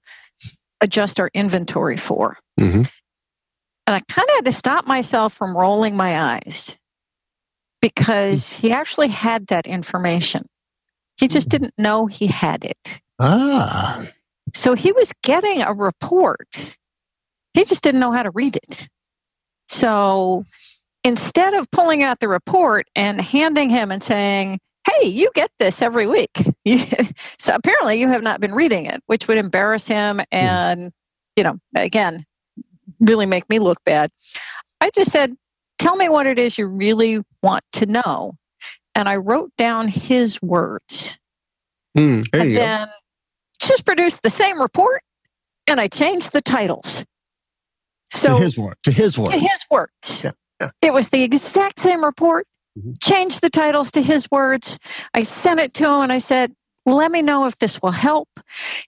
[0.81, 2.83] adjust our inventory for?" Mm-hmm.
[3.85, 6.77] And I kind of had to stop myself from rolling my eyes
[7.81, 10.45] because he actually had that information.
[11.19, 11.63] He just mm-hmm.
[11.63, 13.01] didn't know he had it.
[13.19, 14.07] Ah.
[14.55, 16.77] So he was getting a report.
[17.53, 18.87] He just didn't know how to read it.
[19.67, 20.45] So
[21.03, 25.81] instead of pulling out the report and handing him and saying, Hey, you get this
[25.81, 26.31] every week.
[27.37, 30.91] so apparently you have not been reading it, which would embarrass him and,
[31.37, 32.25] you know, again,
[32.99, 34.11] really make me look bad.
[34.81, 35.35] I just said,
[35.79, 38.35] Tell me what it is you really want to know.
[38.95, 41.17] And I wrote down his words.
[41.97, 42.93] Mm, and then go.
[43.67, 45.01] just produced the same report
[45.67, 47.05] and I changed the titles.
[48.13, 48.77] So to his work.
[48.83, 49.29] To his work.
[49.29, 50.23] To his words.
[50.23, 50.69] Yeah, yeah.
[50.81, 52.47] It was the exact same report.
[52.77, 52.91] Mm-hmm.
[53.01, 54.79] Changed the titles to his words.
[55.13, 56.53] I sent it to him and I said,
[56.85, 58.27] let me know if this will help.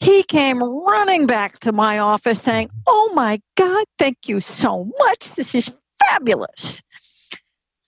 [0.01, 5.31] He came running back to my office saying, Oh my God, thank you so much.
[5.35, 6.81] This is fabulous.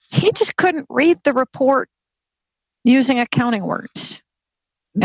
[0.09, 1.89] He just couldn't read the report
[2.85, 4.23] using accounting words.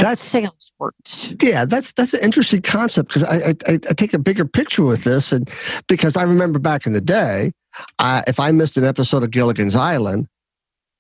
[0.01, 1.35] That's sales words.
[1.41, 5.05] Yeah, that's that's an interesting concept because I, I, I take a bigger picture with
[5.05, 5.51] this, and
[5.87, 7.53] because I remember back in the day,
[7.99, 10.29] I, if I missed an episode of Gilligan's Island,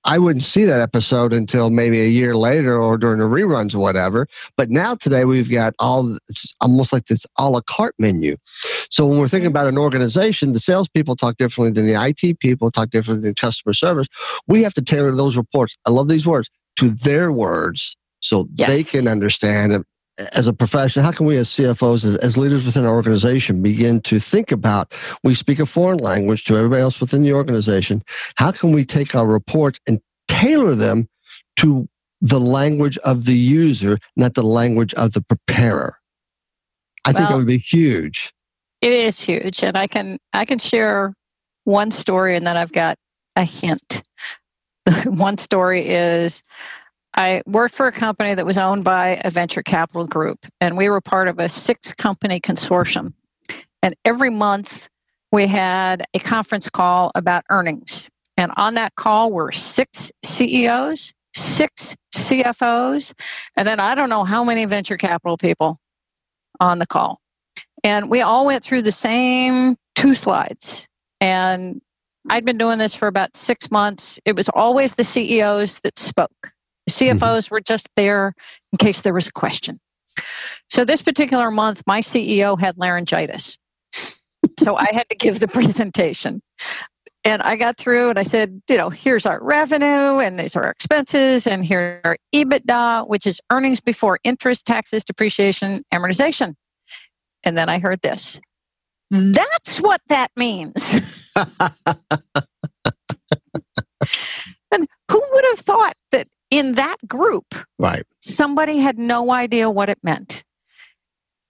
[0.05, 3.78] I wouldn't see that episode until maybe a year later or during the reruns or
[3.78, 4.26] whatever.
[4.57, 8.37] But now today we've got all, it's almost like this a la carte menu.
[8.90, 9.57] So when we're thinking mm-hmm.
[9.57, 13.72] about an organization, the salespeople talk differently than the IT people, talk differently than customer
[13.72, 14.09] service.
[14.48, 15.76] We have to tailor those reports.
[15.87, 18.69] I love these words to their words so yes.
[18.69, 19.85] they can understand
[20.33, 24.01] as a profession, how can we as CFOs, as, as, leaders within our organization, begin
[24.03, 28.03] to think about we speak a foreign language to everybody else within the organization?
[28.37, 31.09] How can we take our reports and tailor them
[31.57, 31.89] to
[32.21, 35.97] the language of the user, not the language of the preparer?
[37.05, 38.33] I well, think that would be huge.
[38.81, 41.15] It is huge, and I can I can share
[41.65, 42.97] one story, and then I've got
[43.35, 44.03] a hint.
[45.05, 46.43] one story is
[47.14, 50.88] I worked for a company that was owned by a venture capital group, and we
[50.88, 53.12] were part of a six company consortium.
[53.83, 54.88] And every month
[55.31, 58.09] we had a conference call about earnings.
[58.37, 63.12] And on that call were six CEOs, six CFOs,
[63.57, 65.79] and then I don't know how many venture capital people
[66.61, 67.20] on the call.
[67.85, 70.87] And we all went through the same two slides.
[71.20, 71.83] And
[72.31, 74.18] I'd been doing this for about six months.
[74.25, 76.53] It was always the CEOs that spoke.
[76.88, 77.55] CFOs mm-hmm.
[77.55, 78.35] were just there
[78.73, 79.79] in case there was a question.
[80.68, 83.59] So this particular month, my CEO had laryngitis.
[84.59, 86.42] so I had to give the presentation.
[87.25, 90.64] And I got through and I said, you know, here's our revenue and these are
[90.64, 96.55] our expenses and here our EBITDA, which is earnings before interest, taxes, depreciation, amortization.
[97.45, 98.40] And then I heard this.
[99.11, 100.95] That's what that means.
[101.37, 101.55] and
[105.09, 106.27] who would have thought that
[106.62, 108.05] in that group, right.
[108.20, 110.44] somebody had no idea what it meant.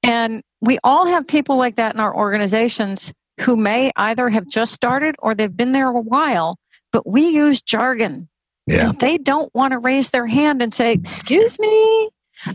[0.03, 4.73] And we all have people like that in our organizations who may either have just
[4.73, 6.59] started or they've been there a while,
[6.93, 8.29] but we use jargon.
[8.67, 8.93] Yeah.
[8.99, 12.11] they don't want to raise their hand and say, Excuse me,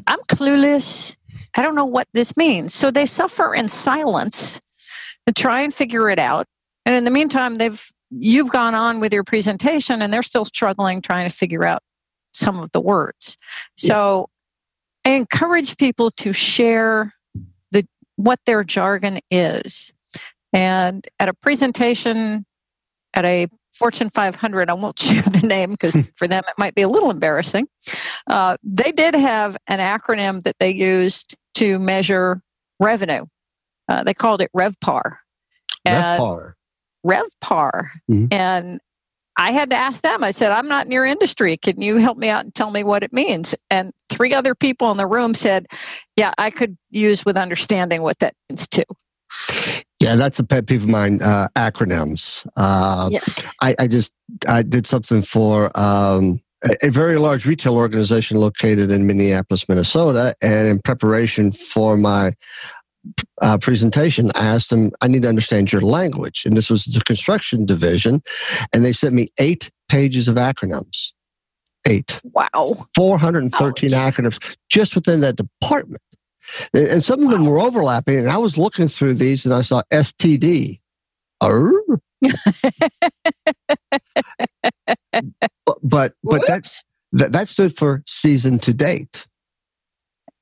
[0.07, 1.15] I'm clueless.
[1.53, 2.73] I don't know what this means.
[2.73, 4.61] So they suffer in silence
[5.25, 6.47] to try and figure it out.
[6.85, 11.01] And in the meantime, they've you've gone on with your presentation and they're still struggling
[11.01, 11.83] trying to figure out
[12.37, 13.37] some of the words.
[13.75, 14.29] So
[15.05, 15.11] yeah.
[15.11, 17.13] I encourage people to share
[17.71, 19.91] the what their jargon is.
[20.53, 22.45] And at a presentation
[23.13, 26.81] at a Fortune 500, I won't share the name because for them it might be
[26.81, 27.67] a little embarrassing.
[28.27, 32.41] Uh, they did have an acronym that they used to measure
[32.79, 33.25] revenue.
[33.89, 35.17] Uh, they called it RevPAR.
[35.85, 36.53] And RevPAR.
[37.05, 37.89] RevPAR.
[38.09, 38.25] Mm-hmm.
[38.31, 38.79] And
[39.37, 40.23] I had to ask them.
[40.23, 41.57] I said, I'm not in your industry.
[41.57, 43.53] Can you help me out and tell me what it means?
[43.69, 45.67] And three other people in the room said,
[46.15, 48.83] Yeah, I could use with understanding what that means too.
[49.99, 51.21] Yeah, that's a pet peeve of mine.
[51.21, 52.47] Uh, acronyms.
[52.55, 53.55] Uh, yes.
[53.61, 54.11] I, I, just
[54.47, 60.35] I did something for um, a, a, very large retail organization located in Minneapolis, Minnesota,
[60.41, 62.33] and in preparation for my
[63.41, 66.43] uh, presentation, I asked them, I need to understand your language.
[66.45, 68.21] And this was the construction division.
[68.73, 71.11] And they sent me eight pages of acronyms.
[71.87, 72.19] Eight.
[72.23, 72.85] Wow.
[72.95, 74.13] 413 Ouch.
[74.13, 74.37] acronyms
[74.69, 76.01] just within that department.
[76.73, 78.17] And, and some of them were overlapping.
[78.19, 80.79] And I was looking through these and I saw STD.
[85.83, 89.27] but but that's that, that stood for season to date.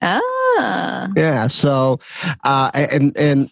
[0.01, 1.09] Ah.
[1.15, 1.47] Yeah.
[1.47, 1.99] So,
[2.43, 3.49] uh, and and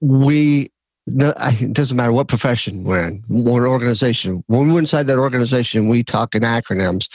[0.00, 0.70] we
[1.06, 4.42] it doesn't matter what profession we're in, what organization.
[4.48, 7.08] When we're inside that organization, we talk in acronyms,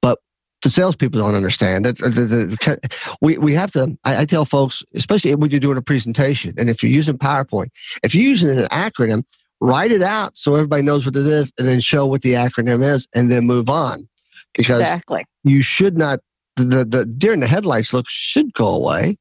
[0.00, 0.20] but
[0.62, 1.98] the salespeople don't understand it.
[1.98, 5.76] The, the, the, we, we have to, I, I, tell folks, especially when you're doing
[5.76, 7.70] a presentation, and if you're using PowerPoint,
[8.04, 9.24] if you're using an acronym,
[9.60, 12.84] write it out so everybody knows what it is, and then show what the acronym
[12.94, 14.08] is, and then move on.
[14.54, 15.24] Because exactly.
[15.42, 16.20] you should not
[16.56, 19.16] the, the deer in the headlights look should go away,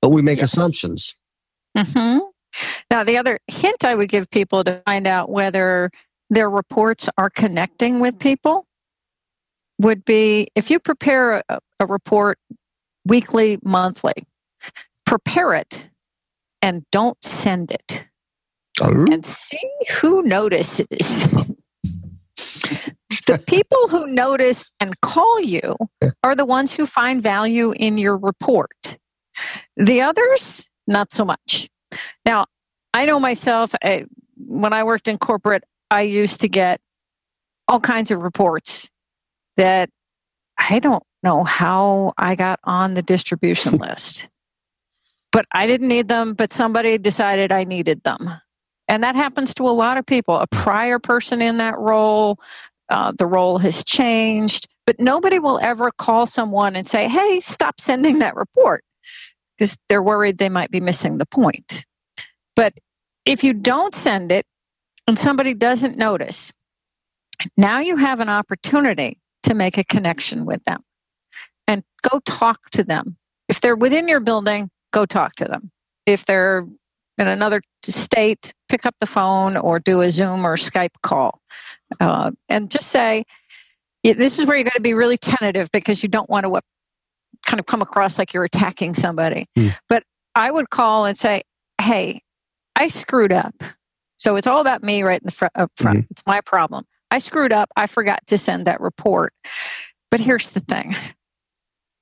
[0.00, 0.52] but we make yes.
[0.52, 1.14] assumptions.
[1.76, 2.18] Mm-hmm.
[2.90, 5.90] Now, the other hint I would give people to find out whether
[6.30, 8.66] their reports are connecting with people
[9.78, 12.38] would be if you prepare a, a report
[13.04, 14.26] weekly, monthly,
[15.06, 15.86] prepare it
[16.60, 18.04] and don't send it.
[18.80, 19.06] Oh.
[19.10, 19.58] And see
[20.00, 21.28] who notices.
[23.28, 25.76] the people who notice and call you
[26.24, 28.98] are the ones who find value in your report.
[29.76, 31.68] The others, not so much.
[32.26, 32.46] Now,
[32.92, 36.80] I know myself, I, when I worked in corporate, I used to get
[37.68, 38.88] all kinds of reports
[39.56, 39.90] that
[40.58, 44.28] I don't know how I got on the distribution list.
[45.30, 48.30] But I didn't need them, but somebody decided I needed them.
[48.88, 50.36] And that happens to a lot of people.
[50.36, 52.38] A prior person in that role,
[52.90, 57.80] uh, the role has changed, but nobody will ever call someone and say, hey, stop
[57.80, 58.82] sending that report
[59.56, 61.84] because they're worried they might be missing the point.
[62.56, 62.74] But
[63.24, 64.46] if you don't send it
[65.06, 66.52] and somebody doesn't notice,
[67.56, 70.82] now you have an opportunity to make a connection with them
[71.66, 73.16] and go talk to them.
[73.48, 75.70] If they're within your building, go talk to them.
[76.06, 76.66] If they're
[77.18, 81.40] in another state, pick up the phone or do a Zoom or Skype call.
[82.00, 83.24] Uh, and just say,
[84.04, 86.60] this is where you're going to be really tentative because you don't want to
[87.46, 89.46] kind of come across like you're attacking somebody.
[89.56, 89.76] Mm.
[89.88, 91.42] But I would call and say,
[91.80, 92.22] hey,
[92.76, 93.54] I screwed up.
[94.16, 95.98] So it's all about me right in the front, up front.
[95.98, 96.10] Mm-hmm.
[96.10, 96.84] It's my problem.
[97.10, 97.70] I screwed up.
[97.76, 99.32] I forgot to send that report.
[100.10, 100.94] But here's the thing.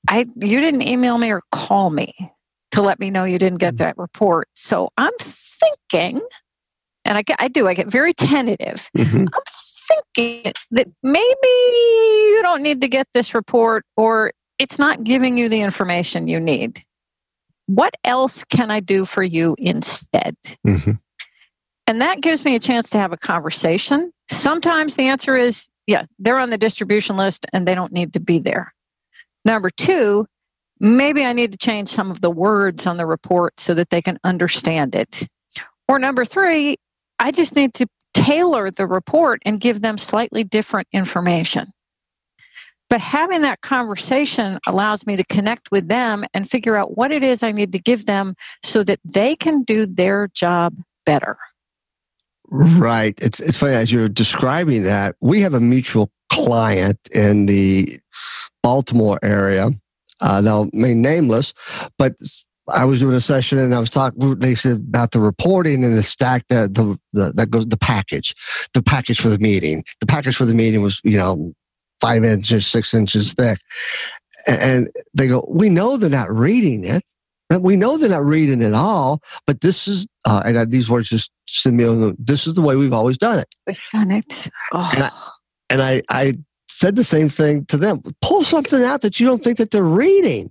[0.08, 2.14] I you didn't email me or call me
[2.72, 3.78] to let me know you didn't get mm.
[3.78, 4.48] that report.
[4.54, 6.20] So I'm thinking,
[7.04, 8.90] and I, get, I do, I get very tentative.
[8.96, 9.26] Mm-hmm.
[9.32, 9.42] I'm
[9.88, 15.48] thinking that maybe you don't need to get this report or it's not giving you
[15.48, 16.82] the information you need.
[17.66, 20.36] What else can I do for you instead?
[20.66, 20.92] Mm-hmm.
[21.86, 24.12] And that gives me a chance to have a conversation.
[24.30, 28.20] Sometimes the answer is, yeah, they're on the distribution list and they don't need to
[28.20, 28.74] be there.
[29.44, 30.26] Number two,
[30.80, 34.02] maybe I need to change some of the words on the report so that they
[34.02, 35.28] can understand it.
[35.88, 36.76] Or number three,
[37.18, 37.86] I just need to
[38.26, 41.68] tailor the report and give them slightly different information.
[42.88, 47.22] But having that conversation allows me to connect with them and figure out what it
[47.22, 48.34] is I need to give them
[48.64, 51.36] so that they can do their job better.
[52.48, 53.14] Right.
[53.18, 55.16] It's it's funny as you're describing that.
[55.20, 57.98] We have a mutual client in the
[58.62, 59.70] Baltimore area
[60.20, 61.52] uh, they'll remain nameless,
[61.98, 62.14] but
[62.68, 64.38] I was doing a session and I was talking.
[64.38, 68.34] They said about the reporting and the stack that the, the that goes the package,
[68.74, 69.84] the package for the meeting.
[70.00, 71.54] The package for the meeting was you know
[72.00, 73.58] five inches, six inches thick,
[74.46, 77.02] and they go, we know they're not reading it.
[77.48, 81.08] And we know they're not reading it all, but this is, uh, and these words
[81.08, 83.46] just send me, this is the way we've always done it.
[83.68, 84.48] We've done it.
[84.72, 84.90] Oh.
[84.92, 85.10] And, I,
[85.70, 86.38] and I, I
[86.68, 88.02] said the same thing to them.
[88.20, 90.50] Pull something out that you don't think that they're reading.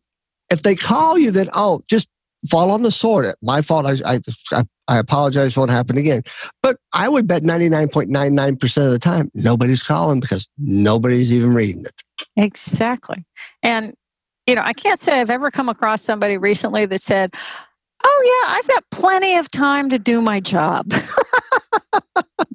[0.55, 2.07] If they call you, then oh, just
[2.49, 3.35] fall on the sword.
[3.41, 3.85] My fault.
[3.85, 4.19] I,
[4.53, 5.57] I, I apologize.
[5.57, 6.23] Won't happen again.
[6.63, 11.93] But I would bet 99.99% of the time, nobody's calling because nobody's even reading it.
[12.37, 13.25] Exactly.
[13.61, 13.95] And,
[14.47, 17.35] you know, I can't say I've ever come across somebody recently that said,
[18.01, 20.91] Oh, yeah, I've got plenty of time to do my job.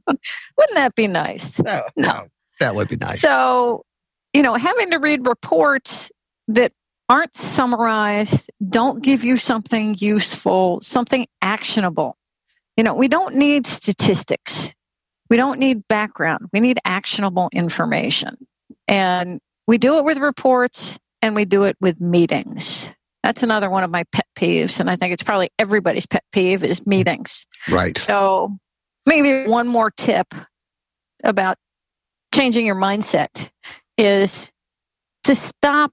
[0.07, 1.59] Wouldn't that be nice?
[1.61, 2.29] No, no,
[2.61, 3.21] that would be nice.
[3.21, 3.85] So,
[4.33, 6.13] you know, having to read reports
[6.49, 6.73] that
[7.11, 12.17] aren't summarized, don't give you something useful, something actionable.
[12.77, 14.73] You know, we don't need statistics.
[15.29, 16.47] We don't need background.
[16.53, 18.37] We need actionable information.
[18.87, 22.89] And we do it with reports and we do it with meetings.
[23.25, 24.79] That's another one of my pet peeves.
[24.79, 27.45] And I think it's probably everybody's pet peeve is meetings.
[27.69, 27.99] Right.
[27.99, 28.57] So
[29.05, 30.33] maybe one more tip
[31.25, 31.57] about
[32.33, 33.51] changing your mindset
[33.99, 34.53] is
[35.25, 35.93] to stop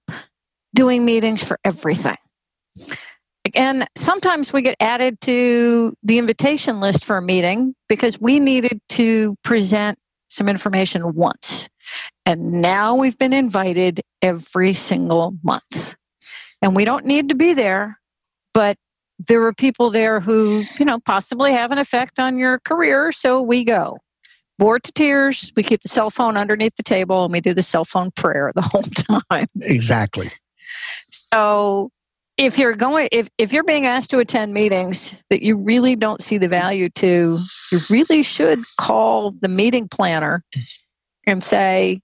[0.73, 2.17] doing meetings for everything.
[3.55, 8.81] And sometimes we get added to the invitation list for a meeting because we needed
[8.89, 9.97] to present
[10.29, 11.69] some information once.
[12.25, 15.95] And now we've been invited every single month.
[16.61, 17.99] And we don't need to be there,
[18.53, 18.77] but
[19.27, 23.11] there are people there who, you know, possibly have an effect on your career.
[23.11, 23.97] So we go.
[24.59, 25.53] Bored to tears.
[25.55, 28.51] We keep the cell phone underneath the table and we do the cell phone prayer
[28.55, 28.81] the whole
[29.31, 29.47] time.
[29.61, 30.31] Exactly.
[31.33, 31.91] So
[32.37, 36.21] if you're going if, if you're being asked to attend meetings that you really don't
[36.21, 37.39] see the value to,
[37.71, 40.43] you really should call the meeting planner
[41.25, 42.01] and say,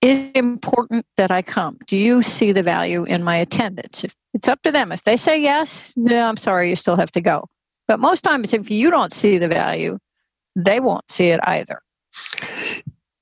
[0.00, 1.78] is important that I come?
[1.86, 4.04] Do you see the value in my attendance?
[4.04, 4.92] If, it's up to them.
[4.92, 7.48] If they say yes, no, I'm sorry, you still have to go.
[7.88, 9.98] But most times, if you don't see the value,
[10.54, 11.80] they won't see it either.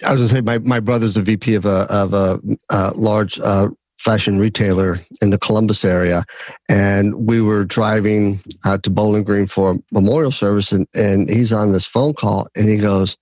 [0.05, 2.93] I was going to say, my, my brother's a VP of a, of a, a
[2.93, 3.69] large uh,
[3.99, 6.25] fashion retailer in the Columbus area.
[6.69, 11.53] And we were driving uh, to Bowling Green for a memorial service, and, and he's
[11.53, 13.17] on this phone call, and he goes,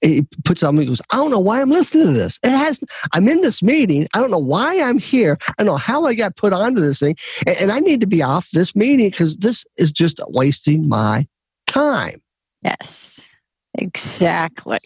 [0.00, 2.38] he puts on me, he goes, I don't know why I'm listening to this.
[2.42, 2.78] It has,
[3.12, 4.06] I'm in this meeting.
[4.12, 5.38] I don't know why I'm here.
[5.48, 7.16] I don't know how I got put onto this thing.
[7.46, 11.26] And, and I need to be off this meeting because this is just wasting my
[11.66, 12.20] time.
[12.62, 13.34] Yes,
[13.74, 14.80] exactly.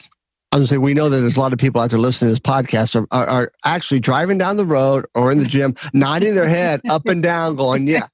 [0.50, 1.98] I was going to say, we know that there's a lot of people out there
[1.98, 5.46] listening to this podcast are, are, are actually driving down the road or in the
[5.46, 8.06] gym, nodding their head up and down, going, Yeah,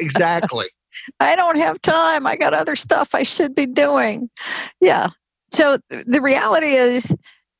[0.00, 0.66] exactly.
[1.20, 2.26] I don't have time.
[2.26, 4.28] I got other stuff I should be doing.
[4.80, 5.10] Yeah.
[5.52, 7.14] So the reality is,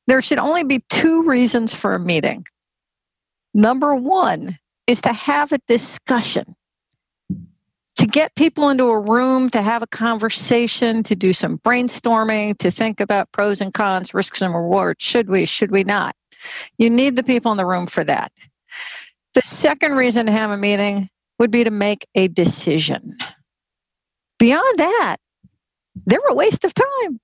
[0.07, 2.43] there should only be two reasons for a meeting.
[3.53, 4.57] Number one
[4.87, 6.55] is to have a discussion
[8.11, 12.99] get people into a room to have a conversation, to do some brainstorming, to think
[12.99, 15.03] about pros and cons, risks and rewards.
[15.03, 16.15] Should we, should we not?
[16.77, 18.31] You need the people in the room for that.
[19.33, 23.17] The second reason to have a meeting would be to make a decision.
[24.39, 25.17] Beyond that,
[26.05, 27.19] they're a waste of time.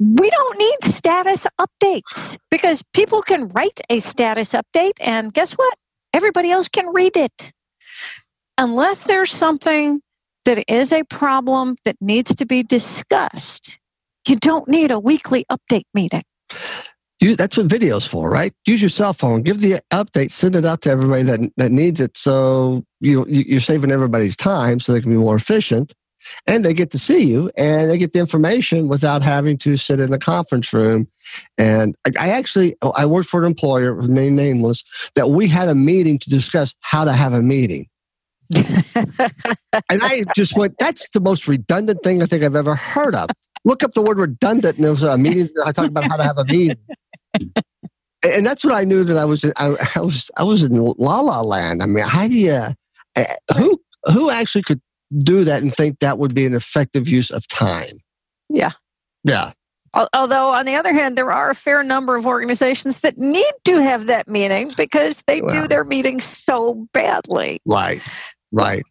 [0.00, 5.74] We don't need status updates because people can write a status update and guess what?
[6.12, 7.52] Everybody else can read it
[8.58, 10.00] unless there's something
[10.44, 13.78] that is a problem that needs to be discussed,
[14.28, 16.22] you don't need a weekly update meeting.
[17.20, 18.52] You, that's what video's for, right?
[18.66, 22.00] Use your cell phone, give the update, send it out to everybody that that needs
[22.00, 22.18] it.
[22.18, 25.94] So you you're saving everybody's time, so they can be more efficient,
[26.46, 30.00] and they get to see you and they get the information without having to sit
[30.00, 31.08] in a conference room.
[31.56, 34.84] And I, I actually I worked for an employer, name nameless,
[35.14, 37.88] that we had a meeting to discuss how to have a meeting
[38.54, 43.30] and I just went, that's the most redundant thing I think I've ever heard of.
[43.64, 45.48] Look up the word redundant, and it was a meeting.
[45.64, 46.76] I talked about how to have a meeting.
[48.22, 49.44] And that's what I knew that I was.
[49.44, 50.30] In, I, I was.
[50.36, 51.82] I was in La La Land.
[51.82, 52.74] I mean, how do you?
[53.56, 54.80] Who who actually could
[55.18, 57.98] do that and think that would be an effective use of time?
[58.48, 58.72] Yeah.
[59.24, 59.52] Yeah.
[60.12, 63.76] Although, on the other hand, there are a fair number of organizations that need to
[63.76, 67.60] have that meeting because they well, do their meetings so badly.
[67.64, 68.02] Right.
[68.50, 68.84] Right.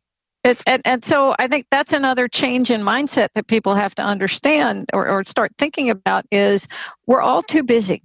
[0.44, 4.02] It's, and, and so I think that's another change in mindset that people have to
[4.02, 6.68] understand or, or start thinking about is
[7.08, 8.04] we're all too busy.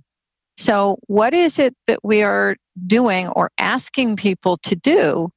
[0.57, 5.31] So what is it that we are doing or asking people to do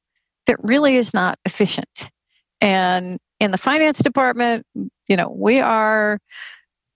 [0.46, 2.10] that really is not efficient?
[2.60, 4.64] And in the finance department,
[5.08, 6.18] you know, we are,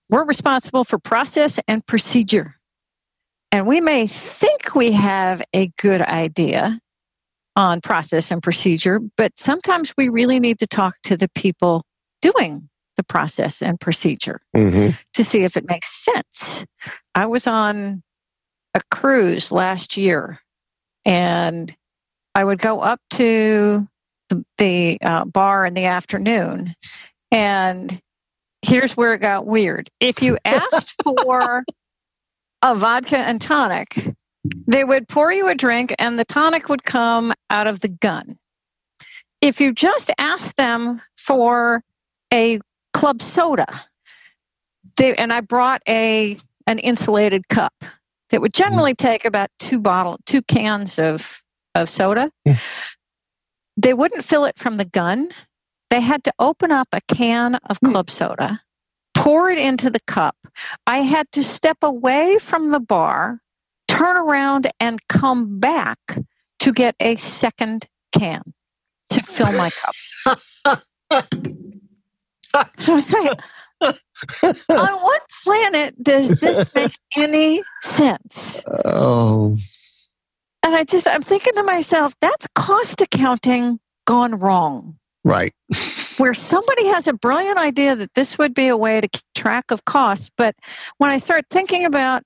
[0.09, 2.55] we're responsible for process and procedure.
[3.51, 6.79] And we may think we have a good idea,
[7.57, 11.83] on process and procedure, but sometimes we really need to talk to the people
[12.21, 14.91] doing the process and procedure mm-hmm.
[15.15, 16.65] to see if it makes sense.
[17.15, 18.03] I was on
[18.75, 20.39] a cruise last year
[21.03, 21.75] and
[22.35, 23.87] I would go up to
[24.29, 26.75] the, the uh, bar in the afternoon.
[27.31, 27.99] And
[28.67, 29.89] here's where it got weird.
[29.99, 31.63] If you asked for
[32.61, 34.13] a vodka and tonic,
[34.67, 38.37] they would pour you a drink and the tonic would come out of the gun.
[39.41, 41.83] If you just asked them for
[42.33, 42.59] a
[42.93, 43.83] club soda,
[44.97, 47.73] they, and I brought a an insulated cup
[48.29, 51.41] that would generally take about two bottle two cans of
[51.75, 52.31] of soda.
[52.47, 52.59] Mm.
[53.77, 55.29] They wouldn't fill it from the gun.
[55.89, 57.91] They had to open up a can of hmm.
[57.91, 58.61] club soda,
[59.13, 60.35] pour it into the cup.
[60.85, 63.41] I had to step away from the bar,
[63.87, 65.99] turn around and come back
[66.59, 68.41] to get a second can
[69.09, 69.95] to fill my cup.
[73.81, 73.95] on
[74.69, 78.63] what planet does this make any sense?
[78.85, 79.57] Oh.
[80.63, 84.97] And I just, I'm thinking to myself, that's cost accounting gone wrong.
[85.27, 85.53] Right.
[86.17, 89.71] Where somebody has a brilliant idea that this would be a way to keep track
[89.71, 90.31] of costs.
[90.37, 90.55] But
[90.99, 92.23] when I start thinking about,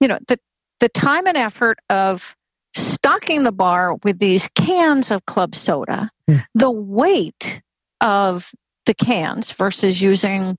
[0.00, 0.38] you know, the,
[0.78, 2.36] the time and effort of
[2.76, 6.44] stocking the bar with these cans of club soda, mm.
[6.54, 7.60] the weight
[8.00, 8.52] of
[8.86, 10.56] the cans versus using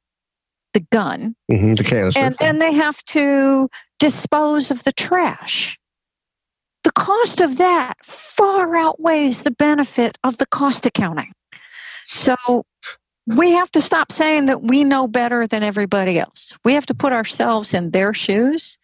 [0.74, 3.70] the gun, mm-hmm, the canister, and then they have to
[4.00, 5.80] dispose of the trash.
[6.84, 11.32] The cost of that far outweighs the benefit of the cost accounting.
[12.10, 12.64] So
[13.28, 16.58] we have to stop saying that we know better than everybody else.
[16.66, 18.80] We have to put ourselves in their shoes.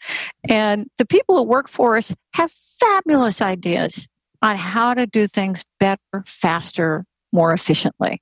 [0.48, 4.08] And the people who work for us have fabulous ideas
[4.44, 8.22] on how to do things better, faster, more efficiently.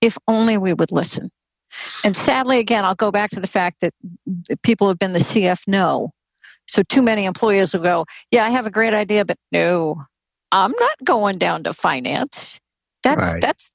[0.00, 1.30] If only we would listen.
[2.02, 3.94] And sadly, again, I'll go back to the fact that
[4.64, 6.10] people have been the CF no.
[6.66, 10.02] So too many employers will go, yeah, I have a great idea, but no,
[10.50, 12.58] I'm not going down to finance.
[13.04, 13.40] That's, right.
[13.40, 13.70] that's,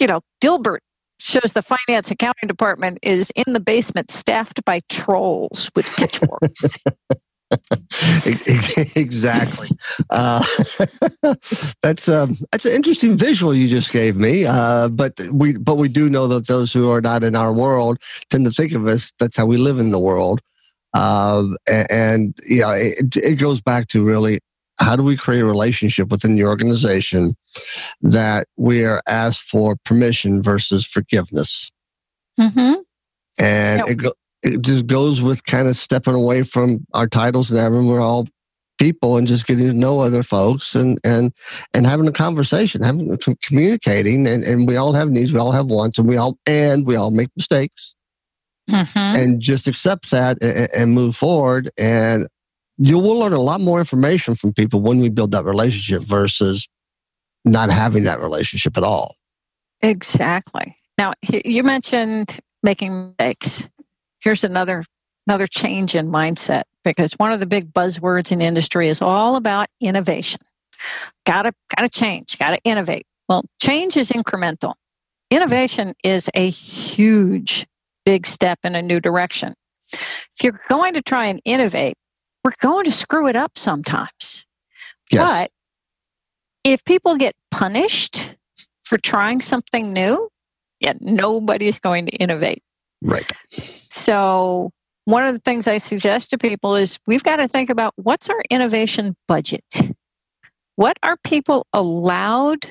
[0.00, 0.78] you know, Dilbert
[1.18, 6.76] shows the finance accounting department is in the basement staffed by trolls with pitchforks.
[8.96, 9.70] exactly.
[10.10, 10.44] Uh,
[11.82, 14.44] that's um, that's an interesting visual you just gave me.
[14.44, 17.98] Uh, but we but we do know that those who are not in our world
[18.30, 19.12] tend to think of us.
[19.18, 20.40] That's how we live in the world.
[20.94, 24.40] Uh, and, and you know, it, it goes back to really
[24.78, 27.34] how do we create a relationship within the organization
[28.02, 31.70] that we are asked for permission versus forgiveness.
[32.38, 32.74] Mm-hmm.
[33.38, 33.88] And yep.
[33.88, 34.12] it, go,
[34.42, 37.86] it just goes with kind of stepping away from our titles and everything.
[37.86, 38.26] We're all
[38.78, 41.32] people and just getting to know other folks and and
[41.72, 45.66] and having a conversation, having communicating, and, and we all have needs, we all have
[45.66, 47.94] wants, and we all and we all make mistakes,
[48.70, 48.98] mm-hmm.
[48.98, 51.70] and just accept that and, and move forward.
[51.78, 52.28] And
[52.78, 56.68] you will learn a lot more information from people when we build that relationship versus
[57.44, 59.16] not having that relationship at all.
[59.82, 60.76] Exactly.
[60.98, 63.68] Now you mentioned making mistakes
[64.20, 64.84] here's another
[65.26, 69.68] another change in mindset because one of the big buzzwords in industry is all about
[69.80, 70.40] innovation.
[71.24, 73.06] Gotta gotta change, gotta innovate.
[73.28, 74.74] Well, change is incremental.
[75.30, 77.66] Innovation is a huge
[78.04, 79.54] big step in a new direction.
[79.92, 81.96] If you're going to try and innovate,
[82.46, 84.46] we're going to screw it up sometimes.
[85.10, 85.28] Yes.
[85.28, 85.50] But
[86.62, 88.36] if people get punished
[88.84, 90.28] for trying something new,
[90.78, 92.62] yeah, nobody's going to innovate.
[93.02, 93.28] Right.
[93.90, 94.70] So,
[95.06, 98.30] one of the things I suggest to people is we've got to think about what's
[98.30, 99.64] our innovation budget?
[100.76, 102.66] What are people allowed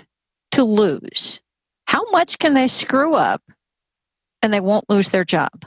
[0.51, 1.41] to lose?
[1.87, 3.41] How much can they screw up
[4.41, 5.65] and they won't lose their job?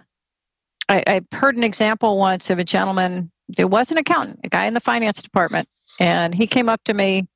[0.88, 4.66] I, I heard an example once of a gentleman, it was an accountant, a guy
[4.66, 5.68] in the finance department,
[6.00, 7.26] and he came up to me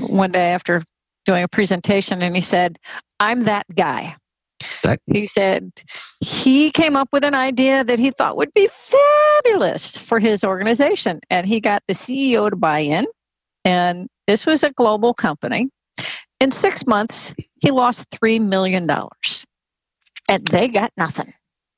[0.00, 0.82] one day after
[1.26, 2.78] doing a presentation and he said,
[3.18, 4.16] I'm that guy.
[4.82, 5.72] That- he said
[6.20, 11.20] he came up with an idea that he thought would be fabulous for his organization.
[11.30, 13.06] And he got the CEO to buy in.
[13.64, 15.68] And this was a global company.
[16.40, 18.88] In six months, he lost $3 million.
[20.28, 21.32] And they got nothing.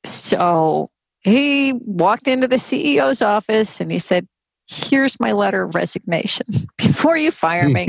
[0.04, 0.90] So
[1.22, 4.26] he walked into the CEO's office and he said,
[4.68, 6.46] Here's my letter of resignation.
[6.78, 7.88] Before you fire me,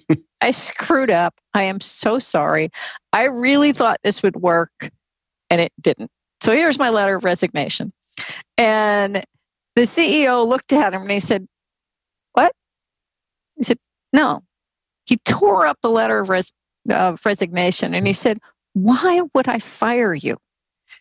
[0.40, 1.34] I screwed up.
[1.52, 2.70] I am so sorry.
[3.12, 4.90] I really thought this would work
[5.50, 6.10] and it didn't.
[6.40, 7.92] So here's my letter of resignation.
[8.56, 9.22] And
[9.76, 11.46] the CEO looked at him and he said,
[12.32, 12.52] What?
[13.56, 13.78] He said,
[14.12, 14.42] No.
[15.04, 16.52] He tore up the letter of, res-
[16.90, 18.38] of resignation and he said,
[18.72, 20.38] Why would I fire you?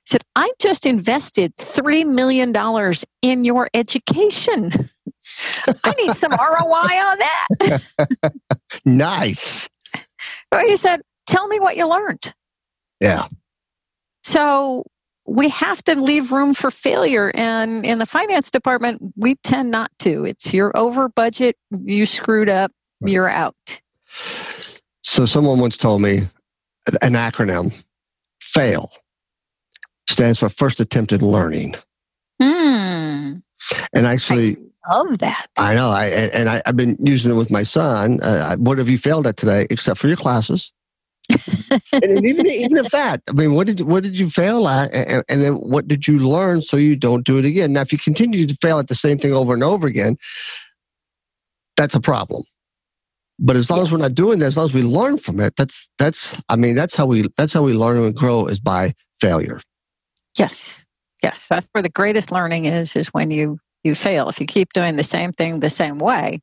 [0.06, 2.54] Said, I just invested $3 million
[3.22, 4.90] in your education.
[5.84, 7.82] I need some ROI on that.
[8.86, 9.68] nice.
[10.52, 12.34] But he said, tell me what you learned.
[13.00, 13.28] Yeah.
[14.24, 14.84] So
[15.26, 17.32] we have to leave room for failure.
[17.34, 20.26] And in the finance department, we tend not to.
[20.26, 22.72] It's you're over budget, you screwed up,
[23.02, 23.56] you're out.
[25.04, 26.28] So someone once told me
[27.02, 27.74] an acronym,
[28.42, 28.92] FAIL,
[30.10, 31.76] stands for first attempt in learning.
[32.42, 33.36] Hmm.
[33.94, 35.48] And actually, I love that.
[35.58, 35.90] I know.
[35.92, 38.20] I and I, have been using it with my son.
[38.22, 40.72] Uh, what have you failed at today, except for your classes?
[41.94, 45.24] and even even if that, I mean, what did what did you fail at, and,
[45.30, 47.74] and, then what did you learn so you don't do it again?
[47.74, 50.18] Now, if you continue to fail at the same thing over and over again,
[51.78, 52.44] that's a problem.
[53.40, 53.88] But as long yes.
[53.88, 56.56] as we're not doing that, as long as we learn from it, that's that's I
[56.56, 59.62] mean, that's how we that's how we learn and grow is by failure.
[60.38, 60.86] Yes,
[61.22, 62.96] yes, that's where the greatest learning is.
[62.96, 64.30] Is when you you fail.
[64.30, 66.42] If you keep doing the same thing the same way,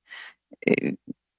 [0.63, 0.99] it,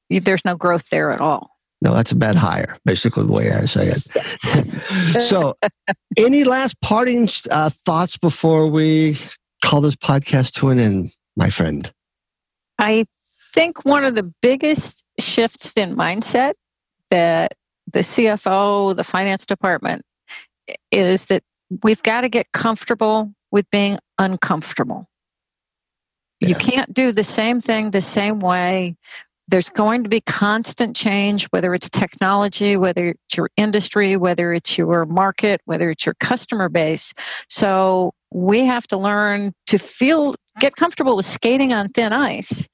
[0.09, 1.51] there's no growth there at all.
[1.81, 4.05] No, that's a bad hire, basically the way I say it.
[4.13, 5.29] Yes.
[5.29, 5.55] so,
[6.17, 9.17] any last parting uh, thoughts before we
[9.63, 11.91] call this podcast to an end, my friend?
[12.79, 13.05] I
[13.53, 16.53] think one of the biggest shifts in mindset
[17.11, 17.53] that
[17.91, 20.03] the CFO, the finance department,
[20.91, 21.43] is that
[21.83, 25.07] we've got to get comfortable with being uncomfortable.
[26.39, 26.49] Yeah.
[26.49, 28.95] You can't do the same thing the same way.
[29.47, 34.77] There's going to be constant change, whether it's technology, whether it's your industry, whether it's
[34.77, 37.13] your market, whether it's your customer base.
[37.49, 42.67] So we have to learn to feel, get comfortable with skating on thin ice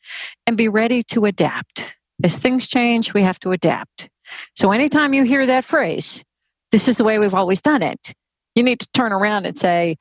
[0.46, 1.96] and be ready to adapt.
[2.24, 4.10] As things change, we have to adapt.
[4.56, 6.24] So anytime you hear that phrase,
[6.72, 8.14] this is the way we've always done it,
[8.56, 9.98] you need to turn around and say,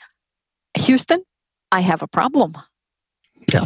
[0.78, 1.22] Houston,
[1.70, 2.54] I have a problem.
[3.52, 3.64] Yeah.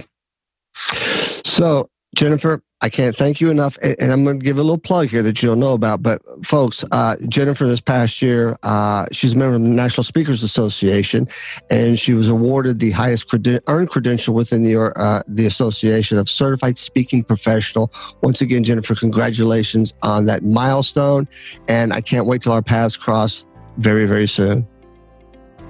[1.44, 3.76] So, Jennifer, I can't thank you enough.
[3.82, 6.02] And I'm going to give a little plug here that you don't know about.
[6.02, 10.42] But, folks, uh, Jennifer, this past year, uh, she's a member of the National Speakers
[10.42, 11.28] Association,
[11.70, 16.28] and she was awarded the highest creden- earned credential within the, uh, the association of
[16.28, 17.92] Certified Speaking Professional.
[18.22, 21.26] Once again, Jennifer, congratulations on that milestone.
[21.66, 23.44] And I can't wait till our paths cross
[23.78, 24.66] very, very soon.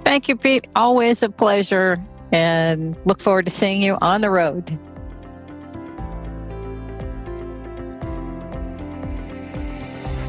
[0.05, 0.67] Thank you, Pete.
[0.75, 4.79] Always a pleasure and look forward to seeing you on the road.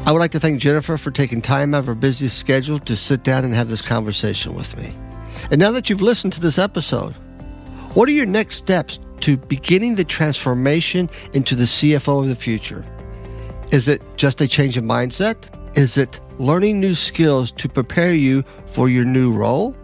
[0.06, 2.96] I would like to thank Jennifer for taking time out of her busy schedule to
[2.96, 4.94] sit down and have this conversation with me.
[5.50, 7.12] And now that you've listened to this episode,
[7.94, 12.84] what are your next steps to beginning the transformation into the CFO of the future?
[13.70, 15.36] Is it just a change of mindset?
[15.74, 19.76] Is it learning new skills to prepare you for your new role?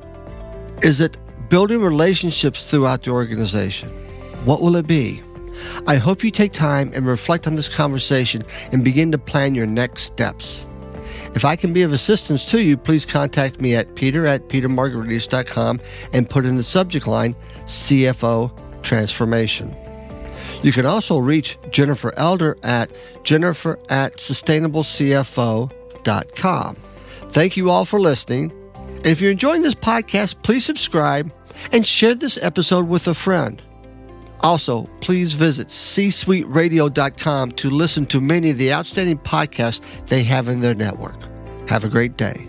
[0.83, 1.17] Is it
[1.49, 3.89] building relationships throughout the organization.
[4.45, 5.23] What will it be?
[5.87, 9.67] I hope you take time and reflect on this conversation and begin to plan your
[9.67, 10.67] next steps.
[11.35, 15.81] If I can be of assistance to you, please contact me at peter at petermargaritis.com
[16.13, 17.35] and put in the subject line
[17.65, 18.51] CFO
[18.83, 19.75] Transformation.
[20.63, 22.91] You can also reach Jennifer Elder at
[23.23, 25.76] jennifer at sustainablecfo.com.
[27.31, 28.53] Thank you all for listening.
[28.75, 31.33] And if you're enjoying this podcast, please subscribe
[31.73, 33.63] and share this episode with a friend.
[34.41, 40.61] Also, please visit csuiteradio.com to listen to many of the outstanding podcasts they have in
[40.61, 41.17] their network.
[41.69, 42.49] Have a great day.